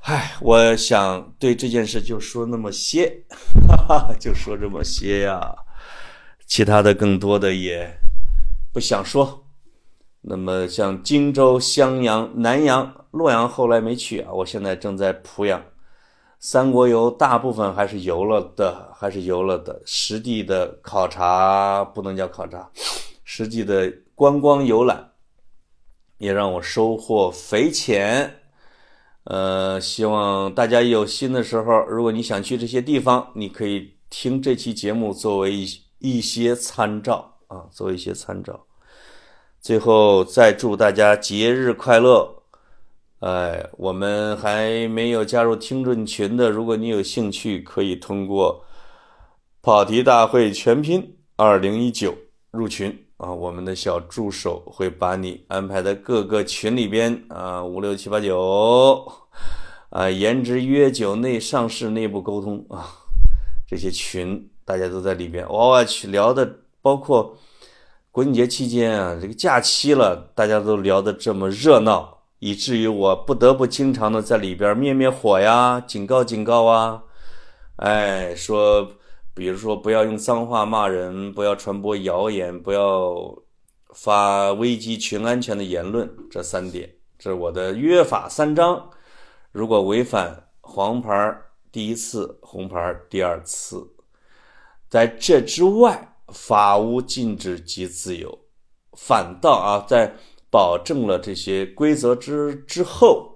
[0.00, 3.24] 唉，我想对这件事就说那么些，
[3.66, 5.54] 哈哈，就说这么些呀，
[6.46, 7.90] 其他的更多的也
[8.72, 9.46] 不想说。
[10.26, 15.62] 那么像荆州、襄阳、南阳、洛阳，后来没去啊，我现在正在濮阳。
[16.40, 19.80] 三国游大部分还是游了的，还是游了的。
[19.86, 22.68] 实地的考察不能叫考察，
[23.24, 25.10] 实际的观光游览
[26.18, 28.40] 也让我收获匪浅。
[29.24, 35.66] 呃，希望大家有心的时候，如果你想去这些地方，你可以听这期节目作为一
[35.98, 38.66] 一些参照啊，作为一些参照。
[39.60, 42.42] 最后再祝大家节日快乐。
[43.20, 48.62] 哎，我们还没有加入听众群的，如果你有兴趣，可以通过
[49.62, 52.14] “跑题大会全拼二零一九”
[52.52, 53.30] 入群啊。
[53.30, 59.06] 我们的小助手会把你安排在各个群里边啊，五六七八九
[59.90, 62.90] 啊，颜值约九内上市内部沟通啊，
[63.66, 65.48] 这些群大家都在里边。
[65.52, 67.36] 哇去聊的，包括
[68.10, 72.12] 国庆节期间啊，这个假期了，大家都聊得这么热闹。
[72.40, 77.02] 以至于我不得不经常的在里边灭灭火呀，警告警告啊，
[77.76, 78.86] 哎，说，
[79.34, 83.14] 比如说不要用脏话骂人，不要传播谣言，不要
[83.92, 88.90] 发危及群安全的言论，这三点，这是我的约法三章。
[89.52, 91.36] 如果违反，黄牌
[91.70, 93.84] 第一次，红牌第二次。
[94.88, 98.38] 在这之外，法无禁止即自由。
[98.92, 100.14] 反倒啊，在。
[100.50, 103.28] 保证了这些规则之之后，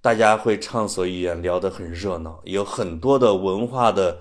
[0.00, 4.20] 大家会畅所欲言，聊得很热闹，有很多的文化的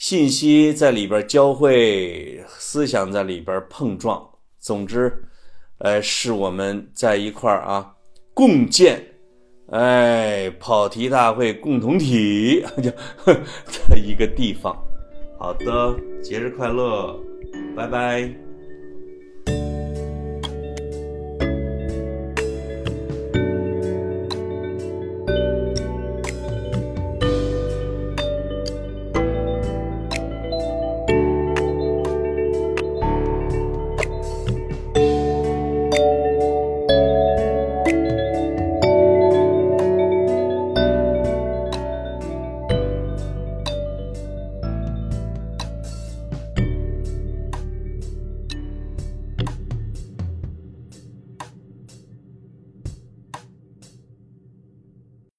[0.00, 4.26] 信息在里边交汇，思想在里边碰撞。
[4.58, 5.12] 总之，
[5.76, 7.94] 呃，是我们在一块儿啊，
[8.32, 9.04] 共建，
[9.68, 12.90] 哎，跑题大会共同体 就
[13.90, 14.74] 的一个地方。
[15.38, 17.14] 好的，节日快乐，
[17.76, 18.49] 拜拜。